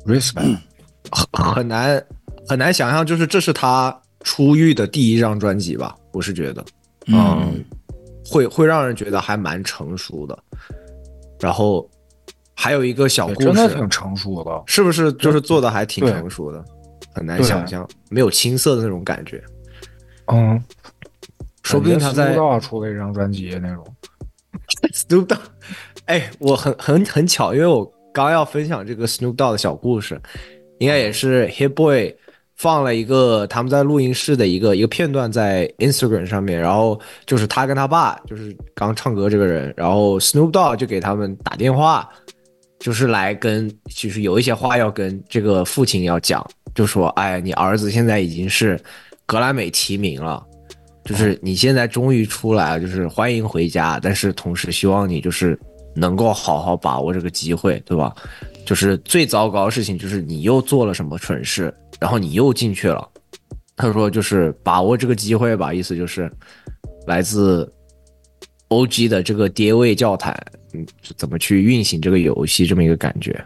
[0.07, 0.59] respect
[1.33, 2.05] 很难
[2.47, 5.95] 很难想象，就是这是他出狱的第一张专辑吧？
[6.11, 6.65] 我是觉得，
[7.07, 7.65] 嗯，
[8.25, 10.37] 会会让人觉得还蛮成熟的。
[11.39, 11.89] 然后
[12.55, 15.13] 还有一个小故事，真的挺成熟的，是不是？
[15.13, 16.65] 就是做的还挺成熟的，
[17.13, 19.45] 很难想象，没有青涩的那种感觉。
[20.33, 20.61] 嗯，
[21.63, 23.85] 说不定他在出了一张专辑那种。
[24.95, 25.41] Snoop Dogg，
[26.07, 30.19] 哎，我很很很巧，因为我刚要分享这个 Snoop Dogg 的小故事，
[30.79, 32.17] 应该也是 Hit Boy
[32.57, 42.09] 放了一个他们在录音室的一个一个片段在 Instagram 上面，然后就是他跟他爸，就是刚唱歌这个人，然后 Snoop Dogg 就给他们打电话，
[42.79, 48.81] 就是来跟，就是有一些话要跟这个父亲要讲，就说，哎，你儿子现在已经是
[49.27, 50.45] 格莱美提名了。
[51.05, 55.59] 就是你现在终于出来了，就是欢迎回家，但是同时希望你就是
[55.95, 58.15] 能够好好把握这个机会，对吧？
[58.65, 63.09] 就是最糟糕的事情就是你又做了什么蠢事，然后你又进去了。
[63.77, 66.31] 他说就是把握这个机会吧，意思就是
[67.07, 67.71] 来自
[68.69, 70.33] OG 的这个跌位教坛，
[70.73, 70.87] 嗯，
[71.17, 73.45] 怎么去运行这个游戏这么一个感觉。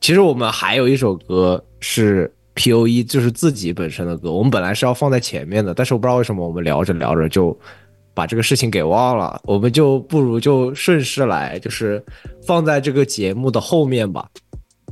[0.00, 7.58] 其实我们还有一首歌是 P.O.E，就是自己本身的歌，我们本来是要放在前面的，但是我不知道为什么我们聊着聊着就
[8.14, 12.02] 把这个事情给忘了，我们就不如就顺势来，就是
[12.46, 14.28] 放在这个节目的后面吧。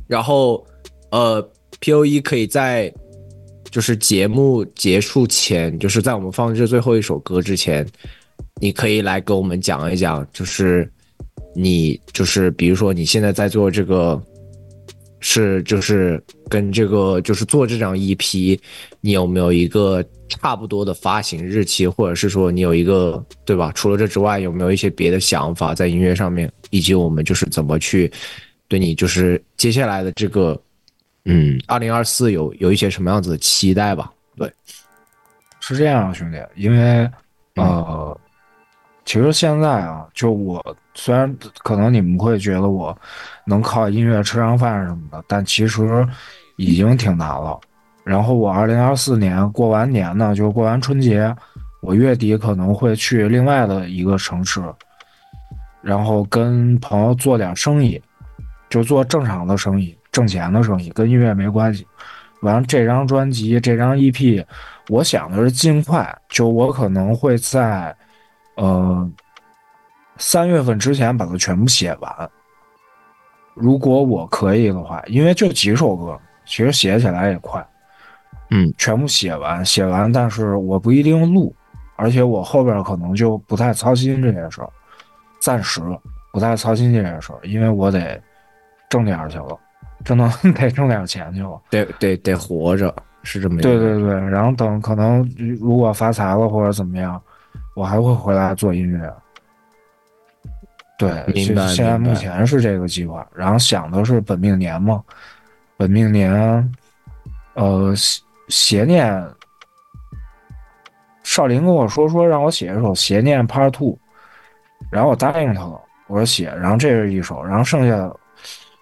[0.07, 0.65] 然后，
[1.11, 1.41] 呃
[1.79, 2.93] ，P.O.E 可以在
[3.69, 7.87] 就是节目结束前，就是在我们放这最后一首歌之前，
[8.59, 10.91] 你可以来跟我们讲一讲，就是
[11.55, 14.21] 你就是比如说你现在在做这个。
[15.19, 18.59] 是，就是跟这个，就是做这张 EP，
[19.01, 23.71] 你有没有一个差不多的发行日期，或者是说你有一个，对吧？
[23.73, 28.11] 除了这之外，有没有一些别的想法在音乐上面，以及我们就是怎么去
[28.67, 30.59] 对你就是接下来的这个，
[31.25, 34.11] 嗯，二零二四有有一些什么样子的期待吧？
[34.37, 34.49] 对，
[35.59, 37.09] 是这样，兄弟，因为
[37.55, 38.17] 呃，
[39.09, 40.63] 其实现在啊，就我
[40.93, 42.95] 虽然可能你们会觉得我
[43.43, 46.07] 能靠音乐吃上饭什么的，但其实
[46.57, 47.59] 已经挺难了。
[48.03, 51.35] 然后我二零二四年过完年呢，就过完春节，
[51.81, 54.61] 我月底可能会去另外的一个城市，
[55.81, 57.99] 然后跟朋友做点生意，
[58.69, 61.83] 就做正常的生意，挣钱的生意，跟音乐没关系。
[62.41, 64.45] 完了，这张专辑，这张 EP，
[64.87, 67.95] 我想的是尽快，就我可能会在。
[68.59, 69.11] 呃，
[70.17, 72.29] 三月份之前把它全部写完。
[73.53, 77.65] 如果我可以的话，因为就几首歌，其实写起来也快。
[78.51, 81.53] 嗯，全部写完，写完，但是我不一定录，
[81.95, 84.69] 而且我后边可能就不太操心这件事儿，
[85.39, 85.81] 暂时
[86.31, 88.21] 不太操心这件事儿，因为我得
[88.89, 89.59] 挣点儿去了，
[90.03, 93.61] 真的 得挣点钱去了，得得得活着，是这么。
[93.61, 95.29] 对对对，然后等可能
[95.59, 97.21] 如果发财了或者怎么样。
[97.79, 99.13] 我还会回来做音乐，
[100.97, 101.65] 对，明白。
[101.67, 105.01] 现在目前是这个计划，然后想的是本命年嘛，
[105.77, 106.29] 本命年，
[107.53, 107.93] 呃，
[108.49, 109.25] 邪念，
[111.23, 113.97] 少林跟我说说让我写一首邪念 Part Two，
[114.91, 118.13] 然后我答应他了，我说写，然后这是一首，然后剩下的，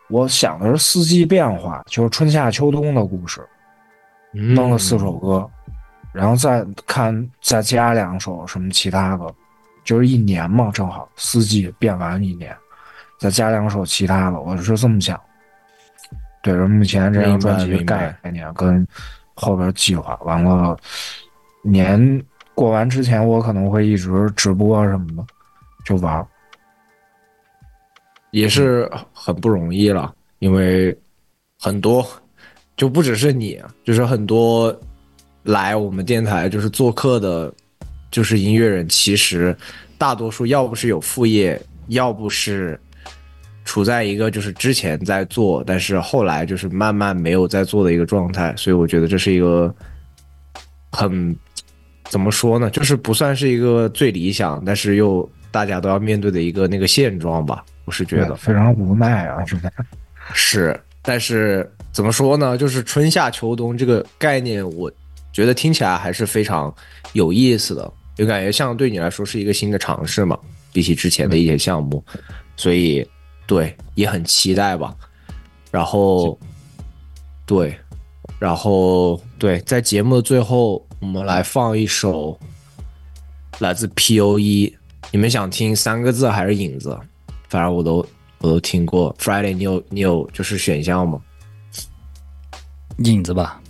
[0.09, 3.47] 我想的是四季变化，就是春夏秋冬的故事，
[4.31, 5.47] 弄了四首歌。
[6.17, 9.35] 然后再看，再加两首什么其他的，
[9.83, 12.57] 就是一年嘛，正好四季变完一年，
[13.19, 15.19] 再加两首其他的，我是这么想。
[16.41, 18.85] 对，目前这张专辑概念跟
[19.35, 20.75] 后边计划完了，
[21.61, 22.23] 年
[22.55, 25.25] 过完之前，我可能会一直直播什么的，
[25.85, 26.27] 就玩。
[28.31, 30.97] 也是很不容易了，因为
[31.59, 32.03] 很多
[32.75, 34.75] 就不只是你，就是很多。
[35.47, 37.53] 来我们电台就是做客的，
[38.11, 38.87] 就是音乐人。
[38.89, 39.55] 其实
[39.97, 42.77] 大多数要不是有副业，要不是
[43.63, 48.53] 处在一个就是之前在做，但是后来就是慢慢没有在做的一个状态。
[48.57, 49.73] 所以我觉得这是一个
[50.91, 51.33] 很
[52.09, 52.69] 怎么说呢？
[52.69, 57.63] 就是不算是一个最理想，但是又大家都要面对的一个那个现状吧。
[57.85, 59.71] 我是觉得非常无奈啊，现在
[60.33, 60.77] 是。
[61.01, 62.57] 但是怎么说呢？
[62.57, 64.91] 就是春夏秋冬这个概念，我。
[65.37, 66.73] 觉得听起来还是非常
[67.13, 70.35] 有意思的，就感觉像对你来说是一个新的尝试嘛，
[70.73, 72.03] 比起之前的一些项目，
[72.55, 73.07] 所以
[73.45, 74.95] 对也很期待吧。
[75.69, 76.35] 然后
[77.45, 77.77] 对，
[78.39, 82.35] 然后对，在节目的最后，我们来放一首
[83.59, 84.75] 来自 P.O.E。
[85.11, 86.99] 你们想听三个字还是影子？
[87.47, 88.03] 反正我都
[88.39, 89.15] 我都听过。
[89.19, 91.21] Friday，你有你有就是选项吗？
[93.03, 93.61] 影子吧。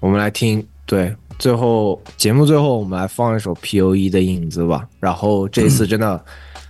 [0.00, 4.88] 我们来听，对，最后节目最后我们来放一首 P.O.E 的影子吧。
[4.98, 6.22] 然后这次真的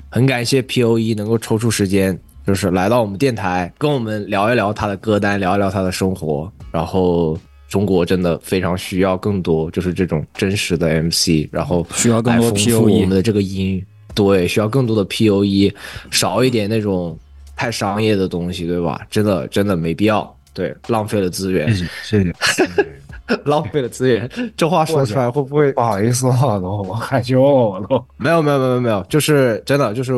[0.09, 6.51] 很感谢 P.O.E 能够抽出时间，就是来到我们电台跟我们聊一聊他的歌单，聊一聊他的生活。
[6.73, 7.39] 然后
[7.69, 13.81] 中国真的非常需要更多就是这种真实的 MC，然后需要更多 P.O.E 我们的这个音，
[14.13, 15.73] 对，需要更多的 P.O.E，
[16.11, 17.17] 少一点那种
[17.55, 19.07] 太商业的东西，对吧？
[19.09, 21.73] 真的真的没必要，对，浪费了资源。
[21.73, 21.85] 谢
[22.25, 22.35] 谢。
[22.43, 22.87] 谢谢
[23.47, 26.59] 浪费了资源，这话说出来会不会不好意思啊？
[26.59, 30.13] 都我害羞了，我都没有没有没有没有，就是真的就是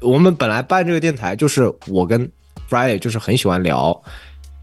[0.00, 2.30] 我们本来办这个电台，就是我跟
[2.68, 3.98] Friday 就是很喜欢聊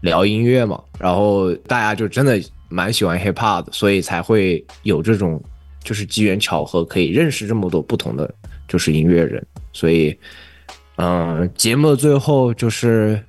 [0.00, 5.42] 聊音乐嘛，然后大家就真的蛮喜欢 Hip Hop 的，所以才会有这种
[5.82, 8.32] 就是机缘巧合可以认识这么多不同的
[8.68, 10.16] 就是音乐人，所以
[10.96, 13.22] 嗯，节目的最后就是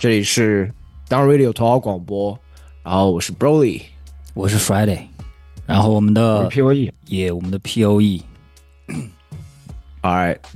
[0.00, 0.72] 这里是
[1.08, 2.38] Down Radio 头号广播。
[2.84, 3.82] 然后我是 Broly，
[4.34, 4.98] 我是 Friday，
[5.66, 8.26] 然后我们的 P O E 也我们的 P O E，Alright，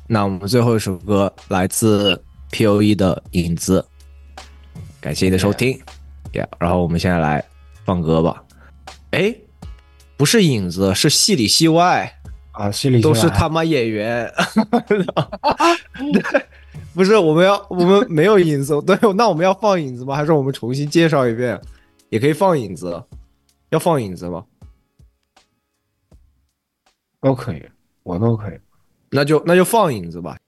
[0.08, 2.20] 那我们最后一首歌来自
[2.50, 3.84] P.O.E 的《影子》，
[5.00, 5.78] 感谢你的收听
[6.32, 7.44] ，Yeah，然后我们现在来
[7.84, 8.42] 放歌吧。
[9.12, 9.32] 哎，
[10.16, 12.12] 不是影子，是戏里戏外。
[12.50, 14.28] 啊，戏里戏都是他妈演员。
[16.92, 20.16] 不是，我们要我们没有影子，对，那我们要放影子吗？
[20.16, 21.60] 还是我们重新介绍一遍？
[22.08, 23.04] 也可以放影子，
[23.70, 24.46] 要放影子吗？
[27.20, 27.68] 都可以，
[28.02, 28.60] 我都可以。
[29.10, 30.38] 那就那就放影子吧。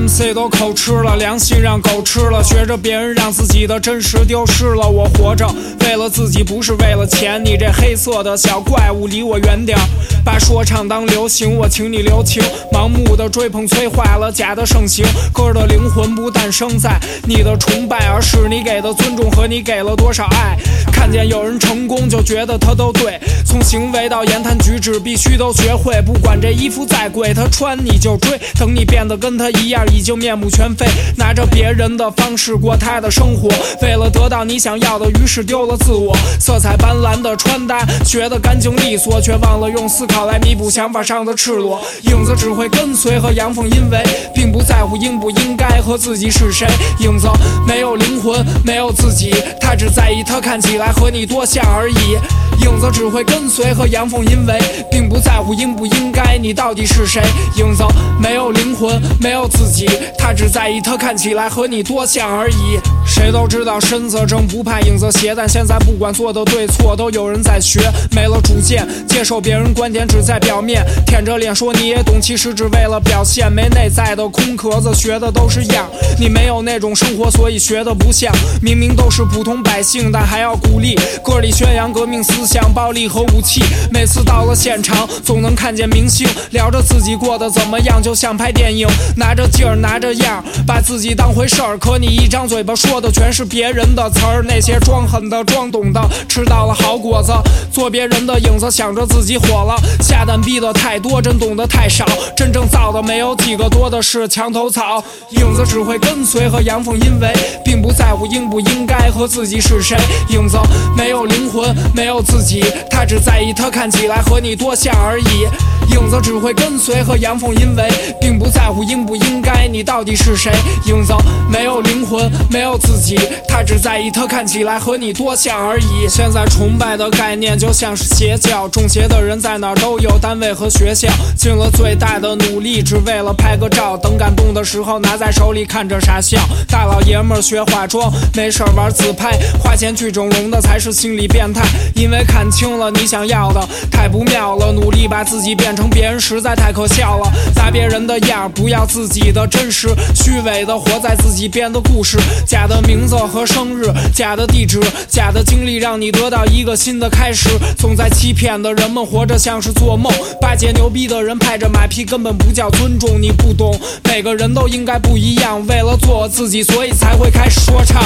[0.00, 4.88] MC 都口吃了，良心让狗吃了，学着别人让自己的真实丢失了。
[4.88, 5.46] 我活着
[5.80, 7.44] 为了自己，不是为了钱。
[7.44, 9.84] 你这黑色的小怪物，离我远点儿。
[10.24, 12.42] 把说唱当流行，我请你留情。
[12.72, 15.04] 盲目的追捧摧坏了假的盛行。
[15.34, 20.56] 歌的灵魂不诞生在你的崇拜，而是你给的尊重和你给了多少爱。
[20.90, 23.20] 看见有人成功，就觉得他都对。
[23.44, 26.00] 从行为到言谈举止，必须都学会。
[26.02, 28.40] 不管这衣服再贵，他穿你就追。
[28.58, 30.86] 等你变得跟他一样，已经面目全非。
[31.16, 33.48] 拿着别人的方式过他的生活，
[33.82, 36.16] 为了得到你想要的，于是丢了自我。
[36.38, 41.80] 色彩斑斓的穿搭，学得干净利索，却忘了用思考来弥补想法上的赤裸。
[42.02, 44.02] 影子只会跟随和阳奉阴违，
[44.34, 46.66] 并不在乎应不应该和自己是谁。
[47.00, 47.28] 影子
[47.66, 52.18] 没有灵魂，没有自己，他只在意他看起来和你多像而已。
[52.64, 54.58] 影子只会跟随和阳奉阴违，
[54.90, 57.22] 并不在乎应不应该，你到底是谁？
[57.56, 57.82] 影子
[58.20, 59.79] 没有灵魂，没有自己，
[60.18, 62.78] 他只在意他看起来和你多像而已。
[63.06, 67.80] 谁都知道身子正不怕影子斜，但现在不管做的对错，都有人在学，
[68.14, 75.88] 没了主见，接受别人观点只在表面，舔着脸说你也懂，其实只为了表现，没内在的空壳子，学的都是样。
[76.18, 78.32] 你没有那种生活，所以学的不像。
[78.62, 83.62] 明明都是普通百姓，但还要鼓励，歌里宣扬革命思想、暴力和武器。
[83.90, 88.86] 每次到了现场，总能看见明星聊着自己过得怎么样，就像拍电影，
[89.16, 91.78] 拿着劲拿着样儿，把自己当回事儿。
[91.78, 97.32] 可你一张嘴巴说的全是别人的词儿，那些装狠的、装懂的，吃到了好果子，
[97.72, 99.76] 做别人的影子，想着自己火了。
[100.00, 102.04] 下蛋逼的太多，真懂得太少，
[102.36, 105.02] 真正造的没有几个，多的是墙头草。
[105.30, 107.32] 影子只会跟随和阳奉阴违，
[107.64, 109.96] 并不在乎应不应该和自己是谁。
[110.30, 110.58] 影子
[110.96, 115.46] 没有灵魂，没有自己，他只在意他看起来和你多像而已。
[115.94, 117.90] 影子只会跟随和阳奉阴违，
[118.20, 120.52] 并不在乎应不应该，你到底是谁？
[120.86, 121.12] 影子
[121.50, 123.18] 没有灵魂，没有自己，
[123.48, 126.08] 他只在意他看起来和你多像而已。
[126.08, 136.38] 现在崇拜的概念就像是邪教，中邪的人在哪儿都有，单位和学校，尽了最大的努力，只为了拍个照，等感动的时候拿在手里看着傻笑。
[136.68, 141.62] 大老爷们儿学化妆，没事玩自拍，花钱去整容的才是心理变态，
[141.94, 143.60] 因为看清了你想要的
[143.90, 152.16] 太不妙了，努力把自己变成别人实在太可笑了，拿别人的样，不要自己的真实，虚伪的活在自己编的故事，
[152.46, 168.00] 假的名字和生日，假的地址，假的经历，让你得到一个新的开始，总在欺骗的人们活着像是做梦，巴结牛逼的人拍着马屁根本不叫尊重，你不懂，每个人都应该不一样，为了做自己，所以才会开始说唱。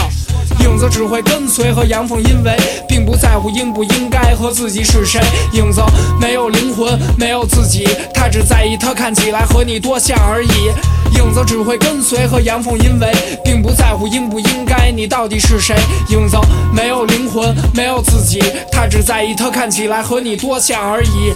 [0.61, 2.57] 影子只会跟随和阳奉阴违，
[2.89, 5.21] 并不在乎应不应该和自己是谁。
[5.53, 5.83] 影子
[6.21, 10.49] 没有灵魂，没有自己，他只在意他看起来和你多像而已。
[11.17, 13.11] 影影子只会跟随和阳奉阴违，
[13.43, 15.75] 并不在乎应不应该，你到底是谁？
[16.11, 16.37] 影子
[16.71, 21.33] 没有灵魂，没有自己，他只在意他看起来和你多像而已。